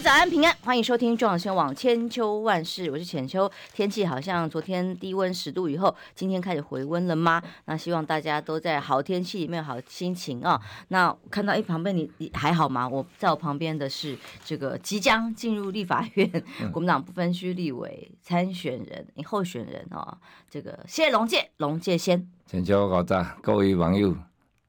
[0.00, 3.50] 早安平安，欢迎收听中广新闻网千秋万事，我是浅秋。
[3.74, 7.42] 天气好像昨天低温十度以后，今天开始回温了吗？
[7.64, 10.60] 那希望大家都在好天气里面，好心情啊、哦。
[10.88, 12.88] 那看到哎，旁边你你还好吗？
[12.88, 16.30] 我在我旁边的是这个即将进入立法院
[16.72, 20.18] 国民党不分区立委参选人、嗯、候选人啊、哦，
[20.48, 22.24] 这个谢龙介龙介先。
[22.46, 24.16] 浅秋好早，各位网友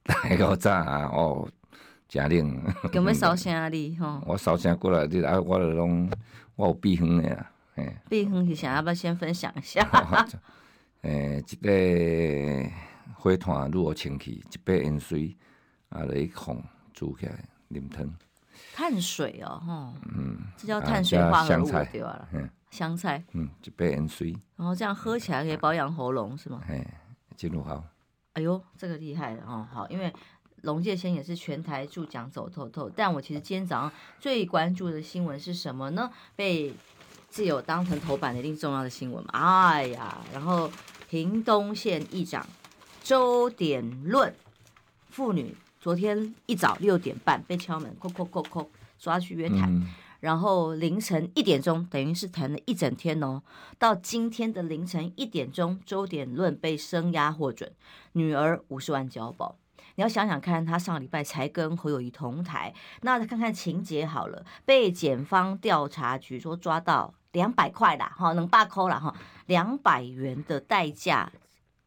[0.03, 1.47] 大家好早啊哦。
[2.09, 2.59] 嘉玲，
[2.91, 3.95] 有没有烧声哩？
[3.97, 6.09] 吼，我烧声过来，你啊，我来拢
[6.55, 8.73] 我有避风的啊，诶，避风是啥？
[8.77, 9.87] 要不要先分享一下？
[11.03, 12.69] 诶，一个
[13.13, 15.37] 火炭如何清气，一杯盐水
[15.89, 16.57] 啊，来烘
[16.93, 17.33] 煮起来
[17.69, 18.11] 啉汤。
[18.73, 22.27] 碳水哦，吼，嗯，这叫碳水化合物对吧？
[22.33, 26.59] 嗯，香菜，嗯，一杯盐水，然后这样喝起来可以保养喉咙是吗？
[26.67, 26.83] 哎，
[27.37, 27.83] 真好。
[28.33, 30.11] 哎呦，这个厉害了哦，好，因为。
[30.63, 36.11] 龙介先也是全台助讲走透透，但我其实今天早上最关注的新闻是什么呢？
[36.35, 36.73] 被
[37.29, 39.31] 自由当成头版的一定重要的新闻嘛？
[39.33, 40.69] 哎呀，然后
[41.09, 42.45] 屏东县议长
[43.03, 44.33] 周典论
[45.09, 49.87] 妇女昨天一早六点半被敲门，扣扣扣扣抓去约谈，嗯、
[50.19, 53.41] 然后凌晨一点钟，等于是谈了一整天哦。
[53.77, 57.71] 到今天的凌晨一点钟，周典论被声押获准，
[58.11, 59.55] 女儿五十万交保。
[59.99, 64.45] 你要想想看，他上个礼拜才跟侯友谊同台，那再看看情节好了。
[64.63, 69.13] 被检方调查局说抓到两百块啦，哈，能罢扣了哈，
[69.47, 71.29] 两百元的代价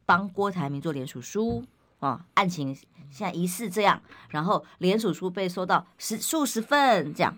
[0.04, 1.64] 帮郭台铭做联署书
[2.00, 2.74] 啊，案情
[3.10, 7.34] 现在疑似这样，然后联署书被收到十数十份这样。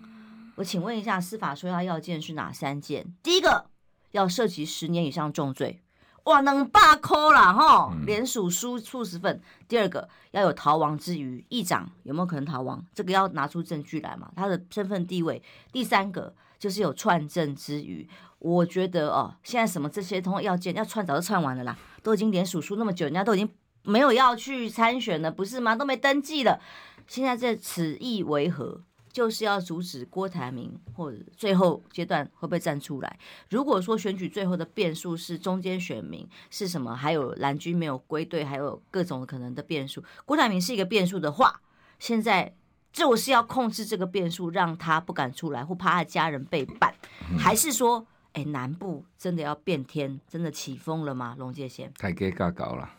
[0.55, 3.15] 我请问一下，司法说要要件是哪三件？
[3.23, 3.67] 第一个
[4.11, 5.79] 要涉及十年以上重罪。
[6.25, 9.39] 哇，能罢扣了哈，连署书数十份。
[9.67, 12.83] 第二个要有逃亡之余，议长有没有可能逃亡？
[12.93, 15.41] 这个要拿出证据来嘛，他的身份地位。
[15.71, 18.07] 第三个就是有串证之余。
[18.39, 23.47] 我觉得哦，现在什么这些通要件要串，早就串完了啦，都已经连署书那么久，人家都已经
[23.83, 25.75] 没有要去参选了，不是吗？
[25.75, 26.59] 都没登记了，
[27.07, 28.81] 现在这此意为何？
[29.15, 33.17] 就是要阻止郭台铭，或者最后阶段会不会站出来？
[33.49, 41.61] 如果说选举最后的变数是中间选民是什么，还有蓝军没有归队，还有各种可能的变数，郭台铭是一个变数的话，
[41.97, 42.53] 现在
[42.91, 46.93] 就是要控制这个变数，让他不敢出来，或怕他家人背叛，
[47.39, 51.37] 还是说，哎，南部真的要变天，真的起风了吗？
[51.39, 52.89] 龙界先，太给尬搞了，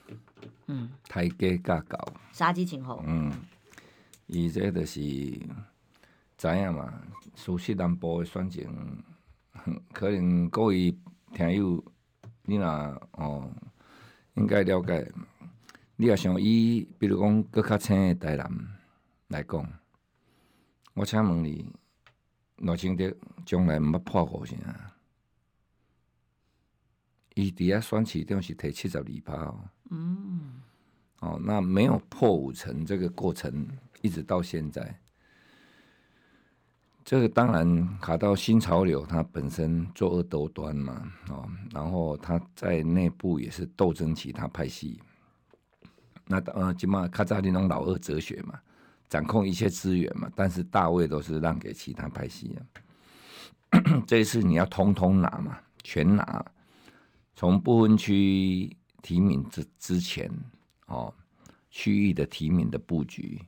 [0.69, 1.98] 嗯，太给尬搞，
[2.33, 3.31] 杀鸡儆猴，嗯，
[4.28, 4.98] 伊这就是。
[6.36, 7.02] 知影嘛？
[7.34, 9.04] 熟悉南部的选情，
[9.92, 10.97] 可能各位
[11.32, 11.84] 听友，
[12.42, 12.66] 你若
[13.12, 13.50] 哦，
[14.34, 15.12] 应该了解。
[15.97, 18.50] 你也想伊，比如讲，搁较青的台南
[19.28, 19.66] 来讲，
[20.92, 21.70] 我请问你，
[22.58, 23.10] 赖清德
[23.47, 24.58] 将来毋捌破五成？
[27.34, 29.68] 伊伫遐选市中是摕七十二趴哦。
[29.91, 30.60] 嗯。
[31.20, 33.66] 哦，那没有破五成这个过程，
[34.03, 35.00] 一直到现在。
[37.06, 45.00] 这个当然卡到新潮流，它本身作恶多端嘛，哦，然后他在内部也是斗争其他派系。
[46.27, 48.59] 那呃，起码卡扎里那种老二哲学嘛，
[49.09, 53.78] 掌控一切资源嘛，但是大位都是让给其他派系啊。
[54.05, 56.45] 这一次你要通通拿嘛，全拿，
[57.37, 60.28] 从不分区提名之之前
[60.87, 61.15] 哦，
[61.71, 63.41] 区域的提名的布局，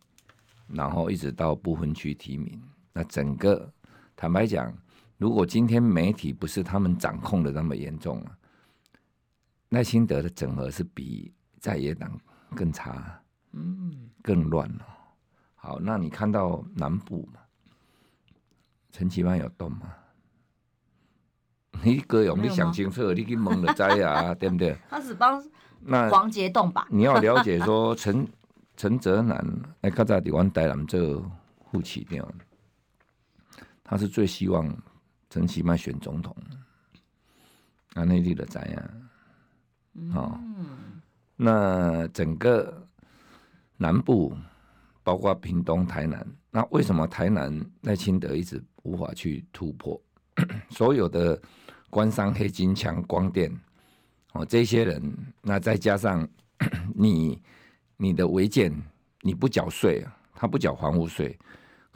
[0.68, 2.62] 然后一直到不分区提名。
[2.98, 3.72] 那整个
[4.16, 4.76] 坦白讲，
[5.18, 8.36] 如果今天媒体不是他们掌控的那么严重啊，
[9.68, 12.10] 赖清德的整合是比在野党
[12.56, 13.22] 更差，
[13.52, 14.86] 嗯，更乱了。
[15.54, 17.38] 好，那你看到南部嘛，
[18.90, 19.94] 陈其迈有动吗？
[21.84, 23.12] 你哥有没有想清楚？
[23.12, 24.76] 你去蒙了灾啊，对不对？
[24.90, 25.40] 他只帮
[25.82, 26.84] 那黄杰动吧？
[26.90, 28.26] 你要了解说陈
[28.76, 29.38] 陈泽南
[29.82, 31.24] 哎，较早在湾台南做
[31.70, 32.28] 副市长。
[33.90, 34.70] 他是最希望
[35.30, 36.36] 陈其迈选总统，
[37.94, 38.90] 那内地的怎样？
[40.14, 40.38] 哦，
[41.34, 42.86] 那整个
[43.78, 44.36] 南部，
[45.02, 49.98] 包括屏东、台南，那为什么台南赖清德一直无法去突破？
[50.68, 51.40] 所有的
[51.88, 53.50] 官商、黑金、强光电，
[54.34, 55.02] 哦，这些人，
[55.40, 56.28] 那再加上
[56.94, 57.42] 你
[57.96, 58.70] 你的违建，
[59.22, 61.38] 你不缴税，他不缴房屋税。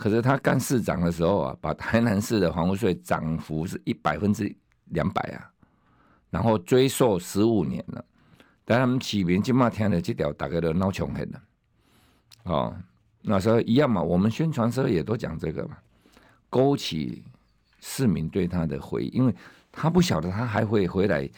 [0.03, 4.53] 可是他干市长的时候啊，把台南市的房屋税涨幅是一百分之
[4.87, 5.49] 两百啊，
[6.29, 8.05] 然后追溯十五年了。
[8.65, 11.43] 但他们起民今嘛听了这条，大概都闹穷很了。
[12.43, 12.77] 哦，
[13.21, 15.79] 那时候一样嘛，我们宣传时候也都讲这个嘛，
[16.51, 17.23] 勾起
[17.79, 19.33] 市民对他的回忆，因为
[19.71, 21.31] 他不晓得他还会回来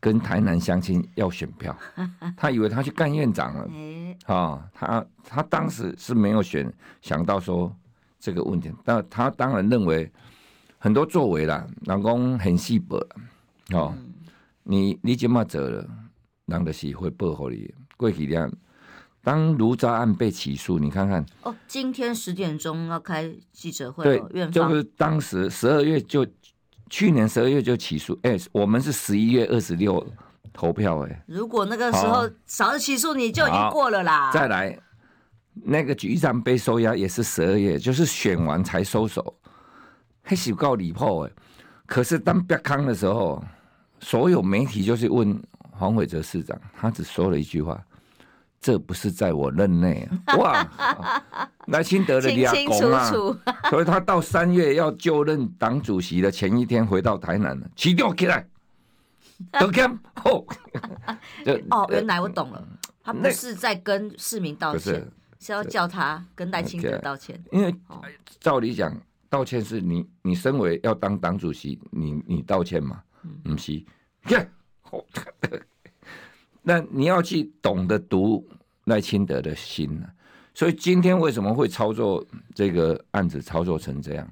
[0.00, 1.76] 跟台南乡亲要选票，
[2.36, 3.62] 他以为他去干院长了。
[4.26, 6.68] 啊、哦，他他当时是没有选，
[7.00, 7.72] 想到说
[8.22, 10.08] 这个问题，但他当然认为
[10.78, 12.96] 很多作为啦，老公很细薄，
[13.72, 13.92] 哦，
[14.62, 15.84] 你你今嘛走了。
[16.46, 17.72] 当的是会报复你。
[17.96, 18.50] 过几天，
[19.22, 26.26] 当卢渣案被起诉，你看看哦，今天十点钟要开记者会，对，就是当时十二月就
[26.90, 30.04] 去年十二月就起诉，哎、欸，我们是十一月二十六
[30.52, 34.30] 投票、欸，哎，如果那个时候少起诉，你就已经过了啦。
[34.30, 34.78] 再来，
[35.54, 39.34] 那个局长被收押也是十二月，就是选完才收手，
[40.22, 41.30] 还是够离谱哎。
[41.86, 43.42] 可是当别康的时候，
[44.00, 45.40] 所有媒体就是问。
[45.74, 47.82] 黄伟哲市长，他只说了一句话
[48.60, 51.22] ：“这不是在我任内啊！” 哇，
[51.68, 53.10] 赖清德的俩公啊，
[53.68, 58.46] 所以他到三月要就任党主席的前一天回到台南了，起吊起来，
[59.58, 59.90] 都看
[60.24, 60.44] 哦。
[61.70, 62.62] 哦，原来我懂了，
[63.02, 65.04] 他不是在跟市民道歉，
[65.42, 67.42] 是，要叫他跟赖清德道歉。
[67.50, 67.74] 因为
[68.40, 68.96] 照理讲，
[69.28, 73.02] 道歉是你你身为要当党主席，你你道歉嘛？
[73.44, 73.84] 嗯是，
[74.22, 74.48] 看。
[76.62, 78.48] 那你要去懂得读
[78.84, 80.14] 赖清德的心呢、啊？
[80.54, 82.24] 所以今天为什么会操作
[82.54, 84.30] 这个案子操作成这样？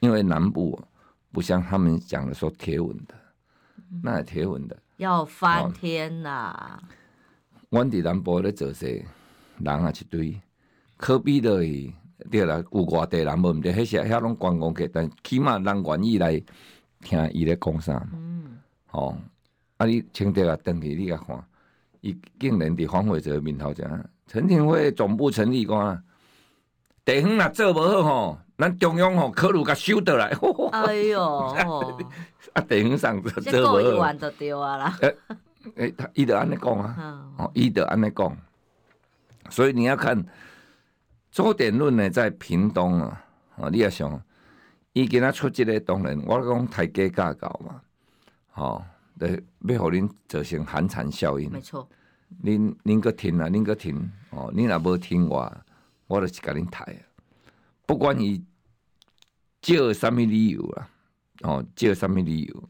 [0.00, 0.82] 因为南部
[1.30, 3.14] 不像他们讲的说铁稳的，
[4.02, 6.82] 那铁稳的要翻天呐、啊！
[7.68, 9.04] 我伫南部咧做些
[9.64, 10.40] 人也一堆，
[10.96, 11.50] 可比的
[12.30, 16.42] 对啦，有外地人无毋对，迄些遐拢观光客，但起码人愿意来
[17.00, 18.06] 听伊咧讲啥。
[18.12, 18.58] 嗯，
[18.90, 19.16] 哦，
[19.78, 21.42] 啊你清德啊，登去你甲看。
[22.02, 23.88] 伊竟然伫黄伟哲面头前，
[24.26, 26.02] 陈廷辉总部成立啊，
[27.04, 30.28] 地方若做无好吼，咱中央吼考虑甲收倒来。
[30.72, 31.22] 哎呦，
[32.52, 34.98] 啊地方上做无好，一万就对啊啦。
[35.76, 38.36] 诶伊得安尼讲啊，哦，伊得安尼讲。
[39.50, 40.24] 所以你要看
[41.30, 43.24] 周点论呢，在屏东啊，
[43.56, 44.22] 哦，你也想，
[44.92, 47.80] 伊今仔出即个当然，我讲太计价高嘛，
[48.52, 48.82] 吼。
[49.18, 49.38] 对，
[49.68, 51.52] 要互恁造成寒蝉效应。
[51.52, 51.86] 没错，
[52.42, 55.54] 恁恁个听啊，恁个听哦，恁若无听我，
[56.06, 57.04] 我就是甲恁抬啊。
[57.84, 58.42] 不管伊
[59.60, 60.88] 借什么理由啊，
[61.42, 62.68] 哦，借什么理由？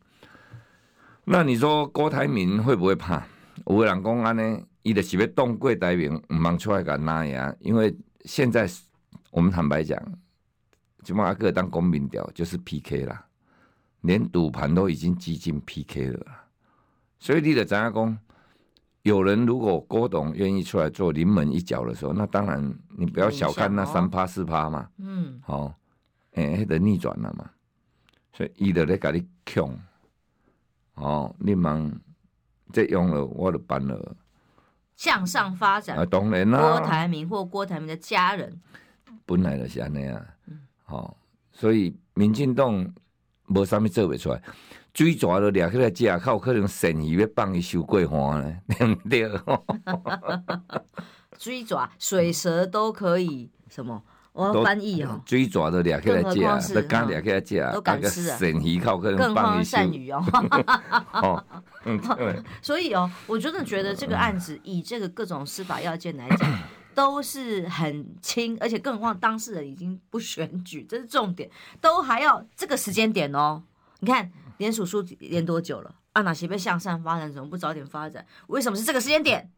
[1.23, 3.25] 那你说郭台铭会不会怕？
[3.67, 7.55] 有个人讲安尼，伊就是要动过台面，毋茫出来甲拿呀。
[7.61, 8.69] 因为现在
[9.31, 10.01] 我们坦白讲，
[11.03, 13.27] 起码各当公民调就是 PK 啦。
[14.03, 16.27] 连赌盘都已经几近 PK 了，
[17.19, 18.19] 所以你的怎样讲？
[19.03, 24.89] 有人如果郭董愿意出来做临门一脚的时候，那当然你不要小看那三趴四趴嘛。
[24.99, 25.75] 嗯，好，
[26.33, 27.51] 哎，那个逆转了嘛。
[28.33, 29.75] 所以伊著咧甲你强，
[30.95, 31.91] 哦，你忙
[32.73, 34.17] 这用了，我就办了。
[35.01, 36.61] 向上发展啊，当然啦。
[36.61, 38.61] 郭台铭或郭台铭的家人，
[39.25, 40.23] 本来就是安尼啊。
[40.85, 41.17] 好，
[41.53, 42.87] 所以民进党。
[43.53, 44.41] 无啥物做袂出来，
[44.95, 49.29] 水蛇都掠起来食，较有可能鳝鱼要放伊收过花呢， 对不对？
[51.37, 54.01] 水蛇、水蛇都可以什么？
[54.33, 55.21] 我要翻译哦。
[55.25, 58.39] 追爪都两个来食，都敢掠起来食，都敢吃啊！
[58.39, 59.77] 鳝鱼较有可能放伊收。
[59.79, 60.25] 更鳝鱼哦。
[61.13, 61.45] 哦，
[62.63, 66.59] 所以哦，我真的觉得这个案子以这个各种司法要件来讲。
[66.93, 71.49] 都是很轻，而且更何况当事人已经不选举，这是重点，
[71.81, 73.63] 都还要这个时间点哦。
[74.01, 75.95] 你看连署书连多久了？
[76.13, 78.27] 啊，哪些被向善发展，怎么不早点发展？
[78.49, 79.49] 为什么是这个时间点？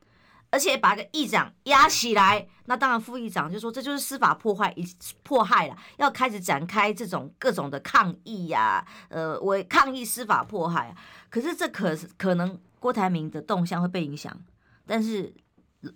[0.52, 4.86] 而且把个议长压起来，那当然副议长就说这就是司法破坏，一
[5.24, 10.94] 迫害了，要开始展开这种各种的抗议呀、呃，为抗议司法迫害。
[11.28, 14.38] 可是这可可能郭台铭的动向会被影响，
[14.86, 15.34] 但是。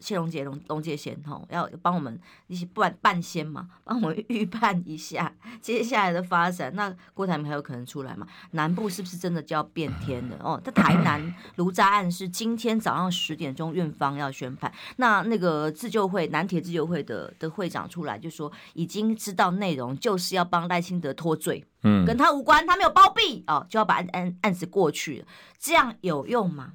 [0.01, 6.75] 谢龙杰、龙龙介贤吼，要帮我们一起办办先嘛，帮我们 预判一下接下来的发展。
[6.75, 8.27] 那郭台铭还有可能出来嘛？
[8.53, 10.37] 南部是不是真的就要变天了？
[10.43, 14.73] 哦，在台南卢渣案是今天早上十点钟院方要宣判。
[14.97, 25.27] 那那个自救会南铁自救会的的会长出来就说，已经知道内容，就是要帮赖清德脱罪，嗯，跟他无关，他没有包庇哦，就要把案案案子过去了，
[25.59, 26.73] 这样有用吗？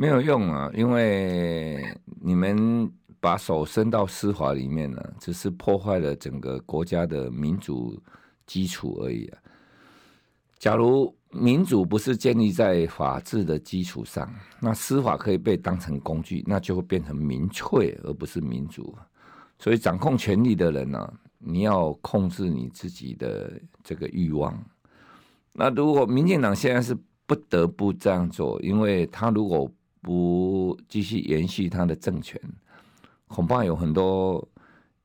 [0.00, 1.84] 没有用啊，因为
[2.22, 2.90] 你们
[3.20, 8.02] 把手伸到司法里面了，只是破坏了整个国家的民主
[8.46, 9.30] 基础而已。
[10.58, 14.26] 假如民主不是建立在法治的基础上，
[14.58, 18.96] 那司法可以被当成工具，那就会变成民粹，而不是民主。
[19.58, 23.52] 所以，掌控权力的人呢、你要控制你自己的
[23.84, 24.58] 这个欲望。
[25.52, 32.40] 那如果民进党现在是不得不这样做，因为他如果不继续延续他的政权，
[33.28, 34.46] 恐怕有很多。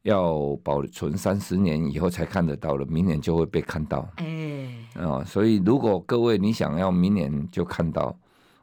[0.06, 4.08] 要保存三十年以后才看得到了，明年就会被看到。
[4.18, 8.16] 哎、欸，啊、哦，所以如果各位你想要明年就看到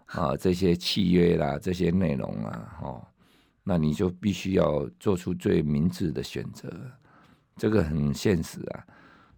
[0.07, 3.05] 啊这些契约啦、这些内容啊，哦，
[3.65, 6.73] 那你就必须要做出最明智的选择，
[7.57, 8.87] 这个很现实啊。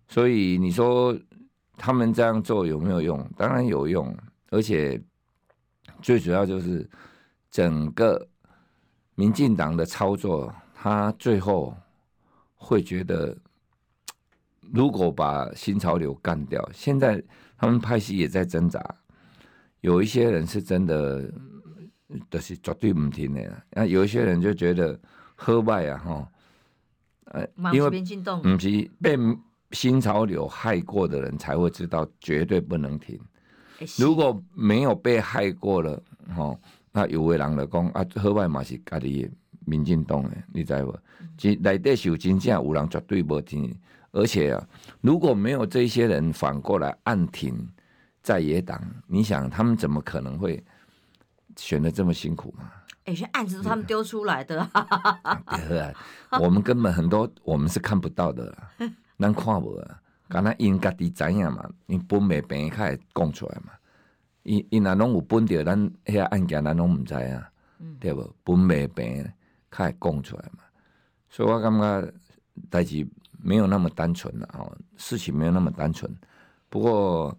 [0.06, 1.18] 所以你说
[1.78, 3.26] 他们这样做有没有用？
[3.34, 4.14] 当然有用，
[4.50, 5.02] 而且
[6.04, 6.88] 最主要就是
[7.50, 8.28] 整个
[9.14, 11.74] 民进党的操作，他最后。
[12.56, 13.36] 会觉得，
[14.72, 17.22] 如果把新潮流干掉，现在
[17.58, 18.82] 他们派系也在挣扎，
[19.82, 21.30] 有一些人是真的，
[22.30, 24.98] 都是绝对不听的，那，有一些人就觉得
[25.34, 26.32] 喝败啊，哈，
[27.32, 29.18] 呃，因为不是被
[29.72, 33.20] 新潮流害过的人才会知道绝对不能停，
[33.98, 36.02] 如果没有被害过了，
[36.36, 36.58] 哦，
[36.92, 39.30] 那有位人来讲啊，喝败嘛是家己。
[39.66, 40.94] 民进党诶，你知不？
[41.38, 43.74] 其内底是有真正有人绝对无听，
[44.12, 44.68] 而且啊，
[45.00, 47.66] 如果没有这些人反过来暗挺
[48.20, 50.62] 在野党，你想他们怎么可能会
[51.56, 52.70] 选的这么辛苦嘛？
[53.06, 54.68] 哎、欸，这案子都是他们丢出来的，
[55.66, 55.94] 对啊，
[56.38, 58.54] 我们根本很多我们是看不到的，
[59.16, 59.98] 难看无啊，
[60.34, 63.72] 刚才因家己知影嘛，因本未平开始讲出来嘛，
[64.42, 67.48] 因因若拢有本着咱遐案件咱拢毋知啊，
[68.00, 68.34] 对无？
[68.42, 69.32] 本未平。
[69.76, 70.62] 开始供出来嘛，
[71.28, 72.12] 所以我感觉
[72.70, 73.04] 代志
[73.42, 76.08] 没有那么单纯了哦，事情没有那么单纯。
[76.68, 77.36] 不过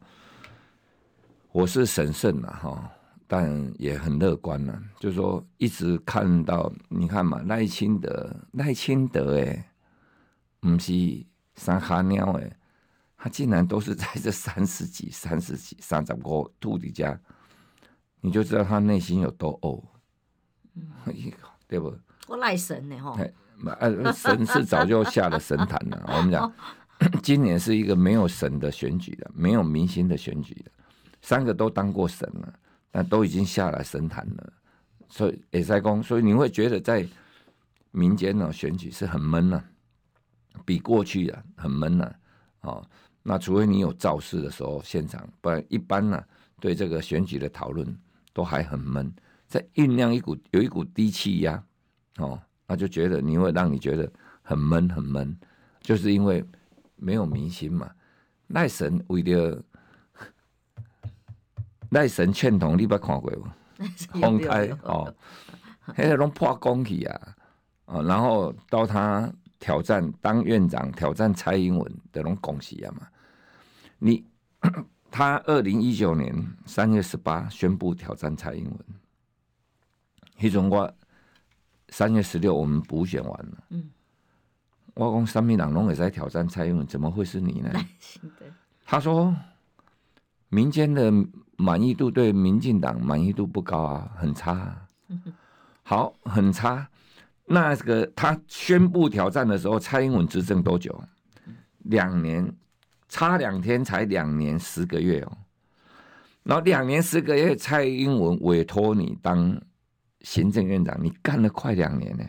[1.54, 2.92] 我是审慎了哈，
[3.26, 4.78] 但也很乐观了。
[5.00, 9.64] 就是说，一直看到你看嘛，赖清德，赖清德诶，
[10.60, 10.92] 不是
[11.56, 12.54] 三哈鸟诶，
[13.26, 17.20] 他竟然都是在这三十几、三十几、三十个土地家，
[18.22, 19.84] 你就知道他内心有多呕，
[20.76, 20.88] 嗯，
[21.68, 21.92] 对不？
[22.28, 23.18] 我赖神呢，哈！
[24.14, 26.04] 神是早就下了神坛了。
[26.16, 26.54] 我们讲，
[27.24, 30.70] 今年是一个没有神的选举的，没有明星的选举的，
[31.24, 32.54] 三个都当过神了，
[32.92, 34.54] 但都已经下了神坛了。
[35.10, 37.04] 所以也在公，所以你会觉得在
[37.90, 39.64] 民间呢选举是很闷呢，
[40.64, 42.14] 比过去啊很闷呢。
[42.62, 42.84] 哦，
[43.28, 46.24] 那除非你有造势的时候现场，不然一般呢
[46.60, 47.98] 对这个选举的讨论
[48.34, 49.12] 都还很闷，
[49.48, 51.64] 在酝酿一股有一股低气压。
[52.18, 54.08] 哦，那就觉得你会让你觉得
[54.44, 55.36] 很闷很闷，
[55.82, 56.46] 就是因为
[56.98, 57.90] 没有民心嘛。
[58.50, 59.60] 赖神为了
[61.90, 63.48] 赖神劝同，你捌看过无？
[64.22, 65.12] 公开哦，
[65.88, 67.36] 迄个拢破功去啊！
[67.86, 69.28] 啊，然后到他
[69.60, 73.08] 挑战当院长，挑战蔡英文的拢恭喜啊嘛。
[74.06, 74.24] 你
[75.10, 76.32] 他二零一九年
[76.68, 78.80] 三月十八宣布挑战蔡英文，
[80.40, 80.94] 迄种我。
[81.90, 83.64] 三月十六，我们补选完了。
[83.70, 83.90] 嗯，
[84.96, 87.72] 我讲三民党拢也在挑战蔡英文，怎么会是你呢？
[88.84, 89.34] 他说，
[90.50, 91.14] 民间的
[91.58, 94.88] 满意度对民进党满意度不高啊，很差啊。
[95.84, 96.88] 好，很差。
[97.46, 101.02] 那个他宣布挑战的时候，蔡英文执政多久？
[101.84, 102.52] 两年，
[103.08, 105.38] 差两天才两年十个月哦。
[106.44, 109.60] 然后两年十个月，蔡英文委托你当。
[110.22, 112.26] 行政院长，你干了快两年呢，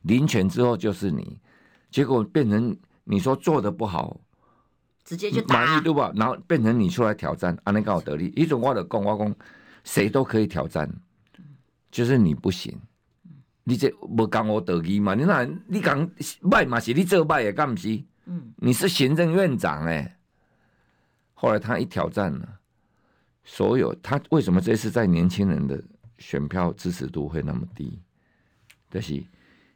[0.00, 1.38] 临权之后就是你，
[1.92, 4.20] 结果变成你说做的不好，
[5.04, 6.10] 直接就满意对吧？
[6.16, 8.32] 然后变成你出来挑战，安尼刚好得利。
[8.34, 9.32] 一种话的讲，我讲
[9.84, 10.92] 谁都可以挑战，
[11.92, 12.76] 就是你不行，
[13.62, 15.14] 你这不讲我得意嘛？
[15.14, 18.02] 你那，你讲卖嘛是你做卖也干不是？
[18.26, 20.18] 嗯，你是行政院长哎。
[21.34, 22.60] 后来他一挑战了，
[23.44, 25.82] 所有他为什么这次在年轻人的？
[26.18, 28.00] 选票支持度会那么低，
[28.88, 29.14] 就是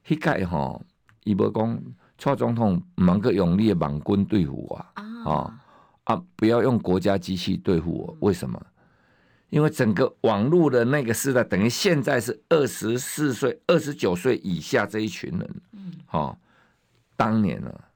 [0.06, 0.80] 迄届吼，
[1.24, 1.82] 伊无讲
[2.16, 5.60] 蔡总统唔能够用你的网军对付我啊，啊，
[6.04, 8.64] 啊，不要用国家机器对付我，为什么？
[9.50, 16.38] 因为整个网络的那个时代，等于现在是二十四岁、二十九岁以下这一群人，嗯，哈，
[17.16, 17.88] 当年啊，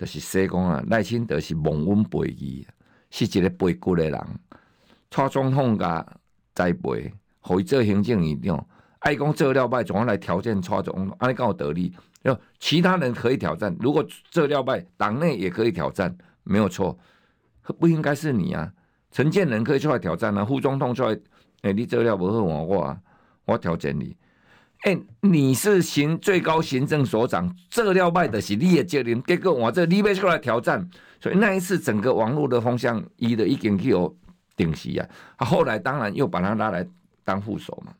[0.00, 2.66] 就是说讲啊，赖清德是蒙阮背义，
[3.10, 4.20] 是一个背骨的人，
[5.10, 6.06] 蔡总统甲
[6.54, 7.12] 栽培。
[7.42, 8.66] 可以做行政院长，
[8.98, 11.90] 爱讲做了败，总要来挑战蔡总统，安尼刚好得利。
[12.22, 16.14] 要其他人可以挑战，如果做了败，党内也可以挑战，
[16.44, 16.98] 没有错，
[17.78, 18.70] 不应该是你啊？
[19.10, 21.12] 陈建仁可以出来挑战啊，副总统出来，
[21.62, 22.98] 哎、欸，你这料不好我我
[23.46, 24.14] 我挑战你。
[24.82, 30.88] 哎、你是行最高行政所长，这料卖的是你的责任，结果我这你要出来挑战，
[31.20, 34.16] 所以那一次整个网络的风向，伊的已经有
[34.56, 35.06] 定势啊。
[35.36, 36.86] 他后来当然又把他拉来
[37.24, 37.92] 当副手嘛。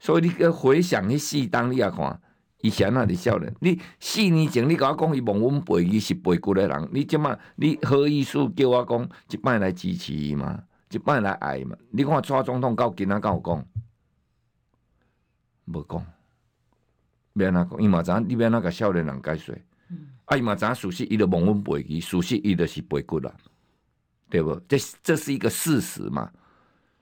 [0.00, 2.20] 所以你个回想你四当你也看，
[2.60, 10.58] 以前那里少年，你四年前你跟我讲伊蒙阮背伊是背骨的人，你即马你何意思叫我讲一摆来支持伊嘛，
[10.90, 11.76] 一摆来爱嘛？
[11.92, 13.64] 你看蔡总统到今仔敢有讲？
[15.72, 16.04] 无讲，
[17.32, 19.54] 免那讲，伊嘛知影你免那个少年人解说，
[19.88, 23.32] 嗯、啊伊嘛知影事实伊就忘阮背伊，事实伊就是背骨啦，
[24.28, 24.54] 对不？
[24.68, 26.30] 这这是一个事实嘛。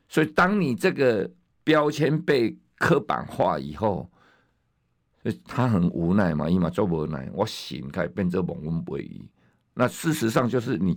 [0.08, 1.30] 所以当你这个
[1.64, 4.08] 标签被刻板化以后，
[5.22, 9.28] 所以他很无奈嘛，伊嘛做无奈，我心开变做忘阮背伊。
[9.74, 10.96] 那事实上就是你，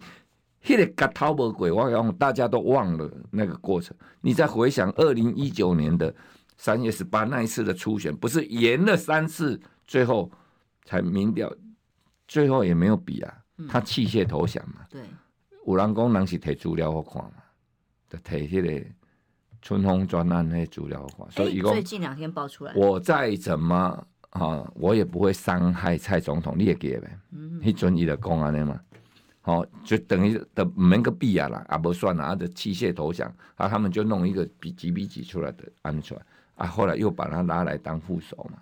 [0.63, 3.95] 迄个甲头无过，我讲大家都忘了那个过程。
[4.21, 6.13] 你再回想二零一九年的。
[6.61, 10.31] 三月十八那一次的初选，不是延了三次，最后
[10.85, 11.51] 才民调，
[12.27, 13.33] 最后也没有比啊，
[13.67, 14.85] 他弃械投降嘛。
[14.87, 15.01] 对，
[15.65, 17.31] 有人讲人是提资料好看嘛，
[18.07, 18.87] 就提迄个
[19.59, 21.31] 春风专案迄资料好看。
[21.31, 23.75] 所以最近两天爆出来，我再怎么
[24.29, 27.19] 啊，我也不会伤害蔡总统，你也记得呗。
[27.31, 28.79] 嗯，迄阵伊就讲安尼嘛，
[29.41, 36.21] 好，就等于的唔免个比啊啦，啊不算啦，啊就弃械投降，啊他们就弄一个比几比几出来的安出来。
[36.61, 38.59] 啊，后来又把他拉来当副手嘛？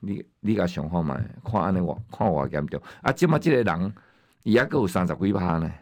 [0.00, 1.18] 你你个想法嘛？
[1.42, 3.10] 看安尼我看我严重啊！
[3.10, 3.94] 即嘛，这个人
[4.42, 5.72] 伊还够有三十几趴呢。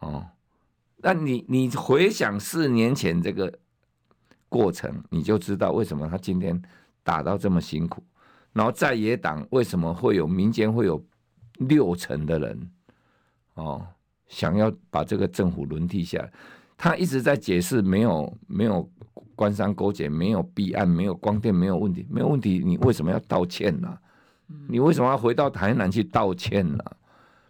[0.00, 0.26] 哦，
[0.98, 3.50] 那你你回想四年前这个
[4.48, 6.60] 过程，你就知道为什么他今天
[7.02, 8.02] 打到这么辛苦。
[8.52, 11.02] 然后在野党为什么会有民间会有
[11.54, 12.70] 六成的人
[13.54, 13.86] 哦，
[14.28, 16.30] 想要把这个政府轮替下来？
[16.76, 18.88] 他一直在解释，没有没有。
[19.38, 23.98] 官商勾结没有弊案，没有光电，没有问题，没有问题，你为什么要道歉呢？
[24.66, 26.82] 你为什么要回到台南去道歉呢？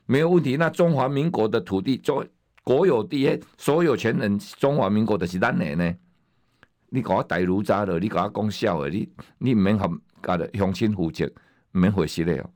[0.05, 2.27] 没有问题，那中华民国的土地，中
[2.65, 5.95] 国有地，所有权人，中华民国的是咱的呢？
[6.89, 9.09] 你搞大如渣了，你搞讲笑的，你
[9.39, 9.89] 你唔免和
[10.21, 12.51] 搞的乡亲负责，唔免回事了哦。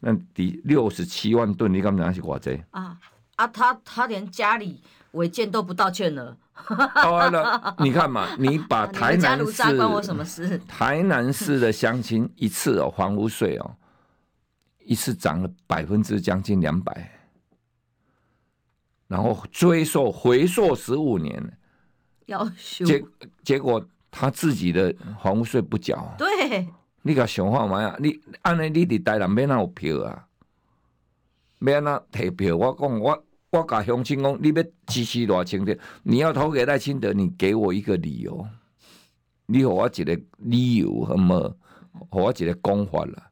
[0.00, 2.60] 那第六十七万吨，你敢不知是偌济？
[2.72, 2.98] 啊
[3.40, 6.36] 啊，他他连家里违建都不道歉了。
[6.52, 10.58] 好完了，你看嘛，你 把台南市关我什么事？
[10.68, 13.76] 台南市的乡亲一次哦，房屋税哦，
[14.84, 17.18] 一次涨了百分之将近两百，
[19.08, 21.58] 然后追溯回溯十五年，
[22.26, 23.02] 要修结
[23.42, 26.68] 结果他自己的房屋税不缴，对，
[27.00, 27.96] 你个想法嘛呀？
[27.98, 28.68] 你按呢？
[28.68, 30.26] 你伫台南免哪有票啊？
[31.58, 32.54] 免哪提票？
[32.54, 33.24] 我讲我。
[33.50, 38.46] 我甲乡亲讲，你要支持赖清德，你要投给赖清德，你给我一个理由，
[39.46, 41.54] 你给我一个理由，好吗？
[42.12, 43.30] 给我一个讲法啦。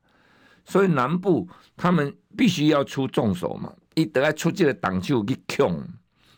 [0.65, 5.89] 所以南部他们必须要出重手嘛，伊得爱出这个动手去抢，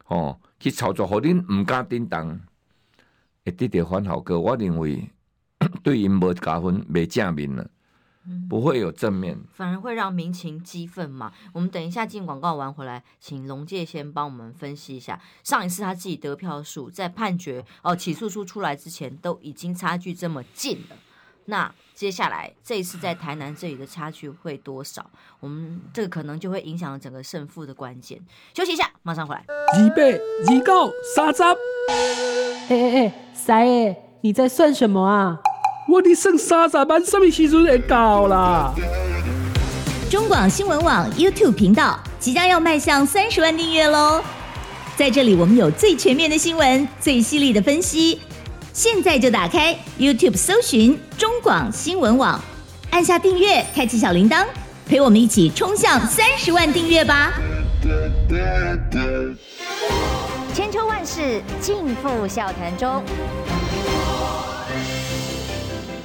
[0.09, 2.39] 哦，去操作，互恁唔敢叮当，
[3.45, 4.39] 会得到反效果。
[4.39, 5.11] 我认为
[5.83, 7.67] 对因无加分，未正面了。
[8.49, 11.33] 不会有正面，反而会让民情激愤嘛。
[11.53, 15.21] 我们等一下进广告完回来，请龙介先帮我们分析一下。
[15.43, 20.97] 上一次他自己得票数，在判决哦起诉书出来之前，都已经差距这么近了。
[21.47, 25.11] 那接下来这一次在台南这里的差距会多少？
[25.41, 28.21] 我们这个可能就会影响整个胜负的关键。
[28.55, 29.45] 休息一下，马上回来。
[29.49, 31.43] 二八二九三十。
[31.43, 35.41] 哎哎哎，三爷，你在算什么啊？
[35.91, 38.73] 我的剩三十万，什么时阵会到啦？
[40.09, 44.23] 中广新闻网 YouTube 频道即将要迈向三十万订阅喽！
[44.97, 48.21] 在这里，我们有最全面的新闻，最犀利的分析。
[48.73, 52.41] 现在就打开 YouTube 搜寻中广新闻网，
[52.91, 54.47] 按下订阅，开启小铃铛，
[54.87, 57.33] 陪我们一起冲向三十万订阅吧！
[60.55, 63.03] 千秋万世尽付笑谈中。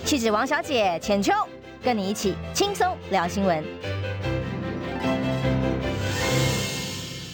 [0.05, 1.33] 气质王小姐浅秋，
[1.81, 3.63] 跟你一起轻松聊新闻。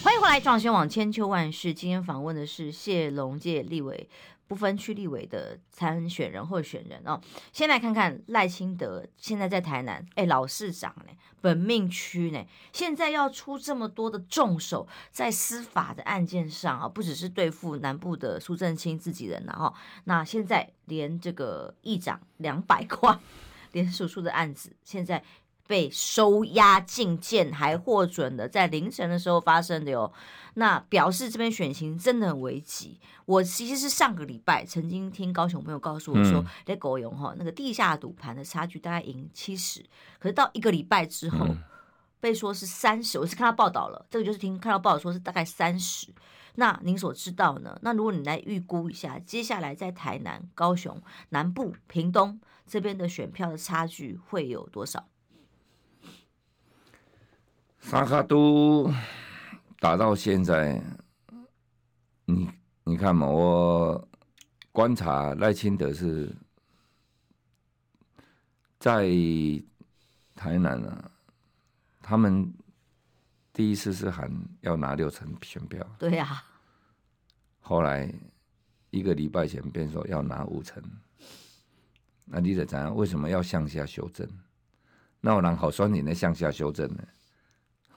[0.01, 1.73] 欢迎回来，创新网千秋万世。
[1.73, 4.07] 今天访问的是谢龙介立伟。
[4.51, 7.21] 不分区立委的参选人候选人哦，
[7.53, 23.17] 先来看看赖清德现在在台南，哎，老市长呢，本命区呢，现在要出这么多的重手在司法的案件上啊，不只是对付南部的苏正清自己人了哈，那现在连这个议长两百块
[23.71, 25.23] 连署出的案子，现在。
[25.67, 30.11] 被收押禁见，还获准的，在凌晨的时候发生的哟。
[30.55, 32.99] 那表示这边选情真的很危急。
[33.25, 39.85] 我其实是上个礼拜曾经听高雄朋友告诉我说，在狗勇哈那个地下赌盘的差距大概赢七十，
[40.19, 41.45] 可是到一个礼拜之后。
[41.45, 41.63] 嗯
[42.21, 46.13] 被说是三十，我是看到报道了，这个就是听看到报道说是大概三十。
[46.53, 47.75] 那您所知道呢？
[47.81, 55.07] 那如果你来预估一下，接下来在台南、高雄南部、屏东这边的选票的差距会有多少？
[57.79, 58.93] 三脚督
[59.81, 60.79] 打到现在，
[62.25, 62.47] 你
[62.83, 64.07] 你看嘛，我
[64.71, 66.31] 观察赖清德是
[68.77, 69.09] 在
[70.35, 71.11] 台南啊。
[71.99, 72.53] 他们
[73.51, 76.43] 第一次是喊要拿六成选票，对呀、啊。
[77.59, 78.07] 后来
[78.91, 80.83] 一个礼拜前便说要拿五成，
[82.25, 82.95] 那你得怎样？
[82.95, 84.29] 为什么要向下修正？
[85.19, 87.03] 那我让好酸你的向下修正呢？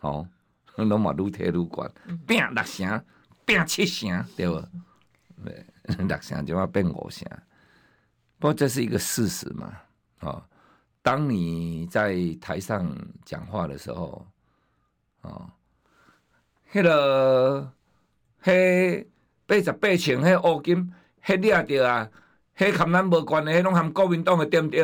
[0.00, 0.28] 好、哦，
[0.76, 1.92] 拢嘛愈提愈悬，
[2.26, 3.04] 拼六成，
[3.44, 4.62] 拼七成，对无？
[5.44, 5.64] 对，
[6.06, 7.28] 六成就要变五成。
[8.38, 9.66] 不过这是一个事实嘛，
[10.20, 10.42] 啊、哦。
[11.02, 12.90] 当你在台上
[13.26, 14.26] 讲话的时候，
[15.20, 15.50] 哦，
[16.72, 17.70] 迄个，
[18.42, 19.06] 迄
[19.46, 20.92] 八十八千，迄乌金，
[21.24, 22.08] 迄掠着啊，
[22.56, 24.82] 迄含咱无关的，迄拢含国民党的点点，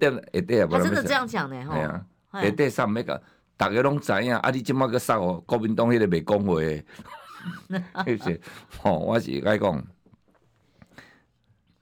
[0.00, 0.68] 点会对 啊？
[0.68, 1.64] 他真的这样讲的？
[1.64, 3.22] 吼，系啊，会对上那个，
[3.56, 6.60] 大家拢知影，啊，你即马个杀哦国民党迄个未讲话，
[8.04, 8.40] 是不是？
[8.82, 9.84] 吼，我是该讲，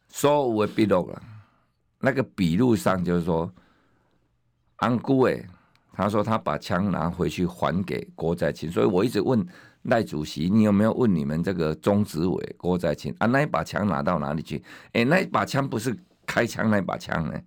[0.08, 1.22] 所有的笔录啊。
[1.98, 3.50] 那个笔录上就是说，
[4.76, 5.46] 安姑诶，
[5.92, 9.44] 他说他把枪拿回去还给郭在清，所以我一直问
[9.82, 13.26] 赖主席，你有没有问你们这个中执委郭在清啊？
[13.26, 14.58] 那一把枪拿到哪里去？
[14.92, 17.40] 诶、欸，那一把枪不是开枪那把枪呢？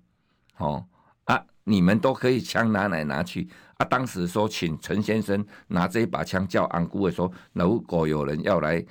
[0.57, 0.85] 哦
[1.25, 3.85] 啊，你们都可以枪拿来拿去啊。
[3.85, 8.83] 当时说请陈先生拿这一把枪，叫安姑诶说，如果有人要来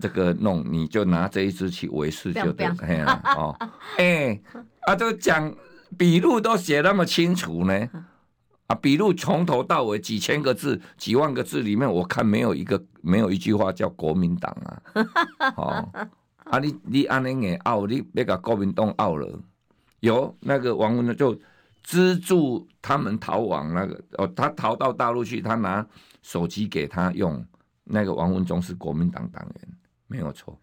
[0.00, 3.22] 这个弄，你就拿这一支去围事就对了。
[3.36, 3.56] 哦，
[3.98, 4.42] 哎、欸。
[4.82, 5.54] 啊，都讲
[5.96, 7.88] 笔录都写那么清楚呢，
[8.66, 15.88] 啊，笔录从头到尾几千个字、几万个字里面，我看没有一个没有一句话叫国民党啊，哦，
[16.42, 19.38] 啊你你安尼个拗，你别个国民党拗了，
[20.00, 21.38] 有那个王文就
[21.82, 25.86] 资助他们逃亡那个哦，他逃到大陆去，他拿
[26.22, 27.44] 手机给他用，
[27.84, 29.68] 那个王文忠是国民党党员，
[30.06, 30.58] 没有错，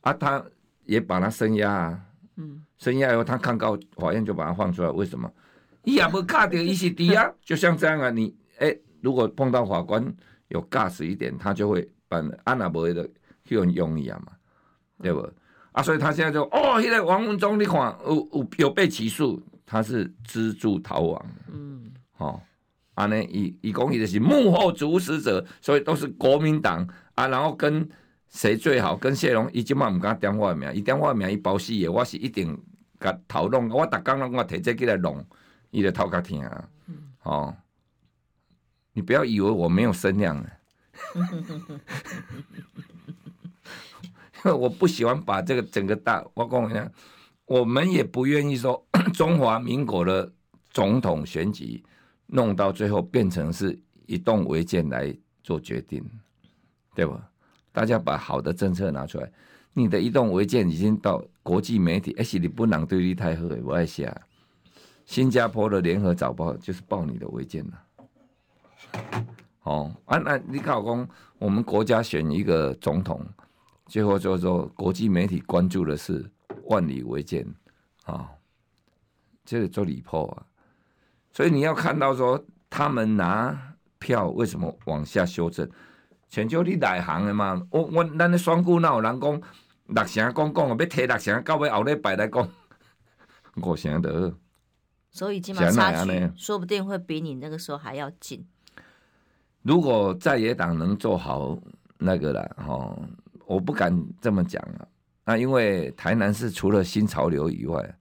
[0.00, 0.44] 啊，他
[0.84, 2.00] 也把他声押啊。
[2.36, 4.90] 嗯，声押以后，他抗告，法院就把他放出来。
[4.90, 5.30] 为什么？
[5.84, 8.10] 伊也不卡掉，伊是低啊，就像这样啊。
[8.10, 10.02] 你哎、欸，如果碰到法官
[10.48, 13.08] 有 gas 一点，他就会把安娜伯的
[13.48, 14.32] 用用一样嘛，
[15.02, 15.20] 对不？
[15.72, 21.26] 啊，所以他现在就哦，现在王文忠你看有有有被起诉，他是资助逃亡。
[21.52, 22.42] 嗯，好，
[22.94, 27.88] 啊呢，以以公义的是幕后主使者，所以都是国民党啊，然后跟。
[28.32, 28.96] 谁最好？
[28.96, 31.88] 跟谢龙，伊即马毋敢点我名，伊点我名，伊包死的。
[31.88, 32.56] 我是一定
[33.00, 35.26] 甲头弄，我逐工拢我摕这起来弄，
[35.72, 36.68] 伊就头壳疼啊！
[37.24, 37.56] 哦，
[38.92, 40.36] 你不要以为我没有声量，
[44.44, 46.88] 因为我不喜欢把这个整个大，我讲一下，
[47.50, 48.80] 我们也不愿意说
[49.12, 50.32] 中华民国的
[50.70, 51.82] 总统选举
[52.26, 56.00] 弄到最后变成是一动违建来做决定，
[56.94, 57.28] 对吧？
[57.72, 59.28] 大家把好的政策拿出来，
[59.72, 64.16] 你的移动违建已经到国际媒体，而且你不能对立太好，我爱写。
[65.04, 67.82] 新加坡的联合早报就是报你的违建了。
[69.64, 71.04] 哦，啊，那你考公，
[71.36, 73.26] 我们国家选一个总统，
[73.86, 76.30] 最后就说国际媒体关注的是
[76.64, 77.46] 万里为鉴，
[78.04, 78.28] 啊、哦，
[79.44, 80.46] 这个做离谱啊。
[81.32, 85.68] 所以你要看到说，他们拿票为什么往下修正？
[86.28, 89.40] 全球你内行的嘛，我我咱咧选股哪有人讲
[89.86, 92.48] 六成讲讲，要提六成，到尾后礼拜来讲
[93.56, 94.32] 五成的。
[95.10, 98.46] 所以基本上差距说不定会比你那个时候还要近。
[99.62, 101.58] 如果在野党能做好
[101.98, 102.96] 那个了，哈，
[103.44, 104.86] 我不敢这么讲啊。
[105.30, 107.96] 那因为台南市除了新潮流以外，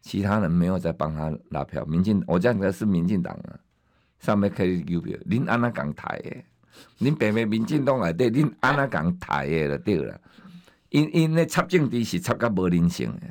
[0.00, 1.84] 其他人没有在帮他拉票。
[1.84, 3.54] 民进，我讲的是民进党啊，
[4.18, 6.44] 上面可以有票，恁安那讲台诶。
[6.98, 10.20] 恁平平民进党内底，您安那讲台的就对了。
[10.88, 13.28] 因因那插政治是插甲无人性的，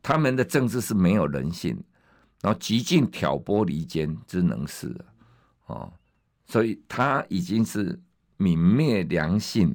[0.00, 1.76] 他们的政治是没有人性，
[2.40, 4.96] 然后极尽挑拨离间之能事
[5.66, 5.92] 哦，
[6.46, 8.00] 所以他已经是
[8.38, 9.74] 泯灭良心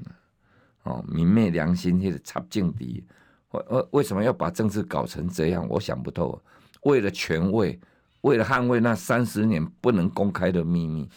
[0.83, 3.03] 哦，泯灭良心，就是插政敌。
[3.51, 5.67] 为为为什么要把政治搞成这样？
[5.69, 6.39] 我想不透。
[6.83, 7.79] 为了权位，
[8.21, 11.09] 为了捍卫那三十年不能公开的秘密，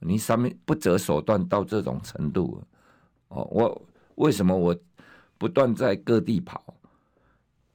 [0.00, 2.62] 你上面不择手段到这种程度，
[3.28, 3.82] 哦，我
[4.16, 4.76] 为什么我
[5.38, 6.62] 不断在各地跑？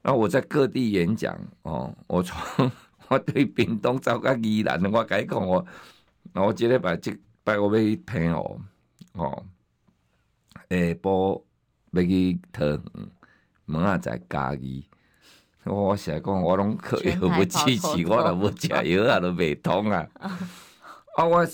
[0.02, 2.70] 那我在各地演讲，哦，我从
[3.08, 5.64] 我对屏东走到宜兰，我改讲我，
[6.34, 8.60] 我今天把这把我要平哦，
[9.14, 9.44] 哦，
[10.72, 11.42] 下晡
[11.92, 12.80] 要去桃园，
[13.66, 14.86] 明仔载嘉义。
[15.64, 20.08] 我成日讲，我拢靠药物支持，我若无食药啊，都袂通啊。
[21.16, 21.46] 啊，我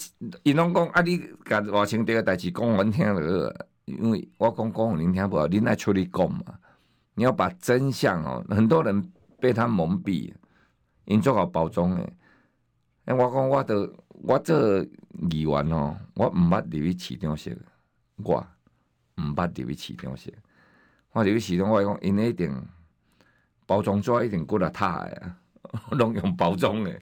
[0.45, 6.43] 伊拢讲啊，你甲外清这个代志讲阮听了，因为我讲讲互恁听无，恁爱出去讲嘛。
[7.15, 10.33] 你要把真相哦，很多人被他蒙蔽，
[11.07, 12.13] 因做好包装诶。
[13.07, 14.83] 诶，我讲我的我这
[15.31, 17.53] 议员哦，我毋捌入去市场说，
[18.23, 18.47] 我
[19.19, 20.33] 毋捌入去市场说，
[21.13, 22.67] 我入去市场我讲因一定。
[23.67, 25.37] 包装纸一定过来塌诶啊，
[25.93, 27.01] 拢用包装的，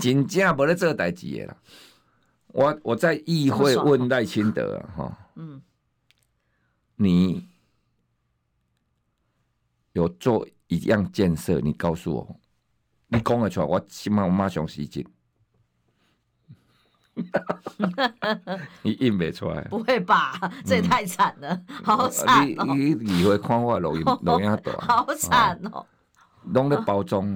[0.00, 1.56] 真正无咧做代志诶啦。
[2.48, 5.62] 我我在议会问赖清德啊，哈，嗯，
[6.96, 7.46] 你
[9.92, 12.40] 有做一样建设，你告诉我，
[13.06, 15.06] 你讲得出来，我起码我马上实践。
[18.82, 19.62] 你印不出来？
[19.64, 20.32] 不会吧？
[20.64, 22.64] 这也太惨了，嗯、好惨、喔！
[22.74, 24.72] 你你以为看我录音录音大？
[24.80, 25.84] 好惨哦！
[26.44, 27.26] 拢咧包装，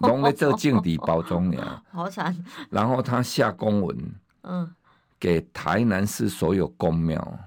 [0.00, 1.82] 拢咧做政治包装呀！
[1.90, 2.36] 好惨！
[2.70, 4.70] 然后他下公文，嗯，
[5.18, 7.38] 给台南市所有公庙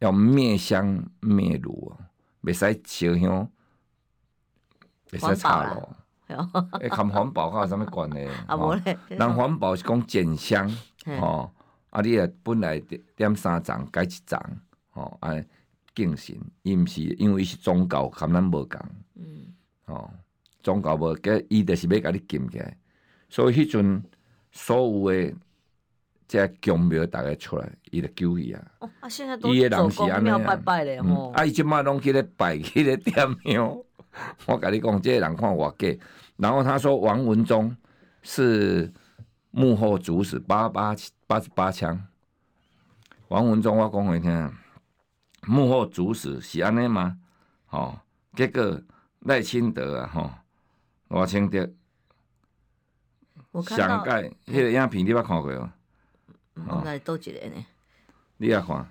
[0.00, 1.92] 要灭香灭炉，
[2.42, 3.48] 别使烧香，
[5.10, 5.88] 别使插咯。
[6.80, 8.28] 诶，看环保较有啥物关系？
[8.46, 8.98] 啊，无咧。
[9.08, 10.68] 人环保是讲减香。
[11.06, 11.50] 哦，
[11.90, 12.80] 啊，你啊本来
[13.14, 14.40] 点三丛改一盏，
[14.94, 15.34] 哦，啊，
[15.94, 18.80] 敬神，伊毋是因为伊是宗教，含咱无共，
[19.16, 19.54] 嗯，
[19.86, 20.10] 哦，
[20.62, 22.76] 宗教无，计伊着是要甲你禁起来，
[23.28, 24.02] 所以迄阵
[24.50, 25.34] 所有诶
[26.26, 28.64] 即个宫庙逐个出来，伊着救伊啊。
[28.80, 29.52] 哦，啊，现在都
[29.90, 31.30] 做公庙拜拜咧，吼。
[31.32, 33.78] 啊，伊即摆拢去咧拜，去咧点庙。
[34.46, 36.04] 我甲你讲，即个人看偌假，
[36.36, 37.76] 然后他说王文忠
[38.22, 38.92] 是。
[39.56, 40.96] 幕后主使八八
[41.28, 42.08] 八十八枪，
[43.28, 44.52] 王文忠我讲给你听，
[45.42, 47.16] 幕后主使是安尼吗？
[47.70, 48.00] 哦，
[48.34, 48.82] 结果
[49.20, 50.28] 赖清德啊，吼，
[51.20, 51.60] 赖清德，
[53.62, 54.10] 上届
[54.46, 55.70] 迄个影片你捌看过无？
[56.66, 57.64] 我来倒一个呢，
[58.38, 58.90] 你也看。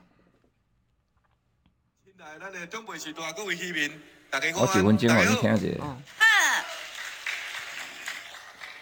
[4.56, 5.98] 我几分钟我你听一下。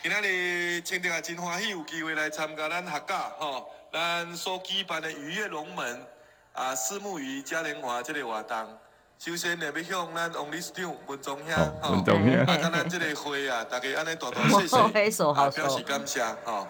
[0.04, 6.08] 今仔日清德也真欢喜有机会来参加咱客家吼，咱所举办的鱼跃龙门
[6.54, 8.80] 啊，虱目鱼嘉年华这个活动。
[9.20, 14.68] 首先呢，要向咱王理事长文忠兄吼，啊，跟咱这个会啊， 大家安尼大大谢
[15.12, 16.68] 谢， 啊，表示感谢吼。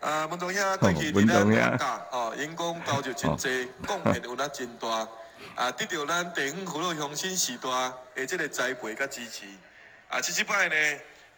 [0.00, 5.06] 啊，文忠兄过去伫咱客家吼，员工交流真济，贡献有那真大，
[5.54, 7.68] 啊，得到咱地方父老乡亲时代
[8.14, 9.44] 的这个栽培甲支持。
[10.08, 10.74] 啊，这几摆呢。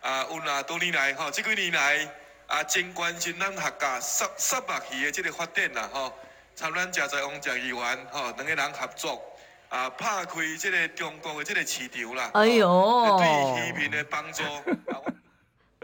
[0.03, 2.09] 啊，有那多年来吼，即几年来
[2.49, 6.12] 啊，真关心咱客家沙沙目鱼的即个发展啦，吼，
[6.55, 9.23] 参咱嘉在王嘉议员吼，两个人合作
[9.69, 12.31] 啊，拍开即个中国的即个市场啦。
[12.35, 14.43] 哎呦，对渔民的帮助。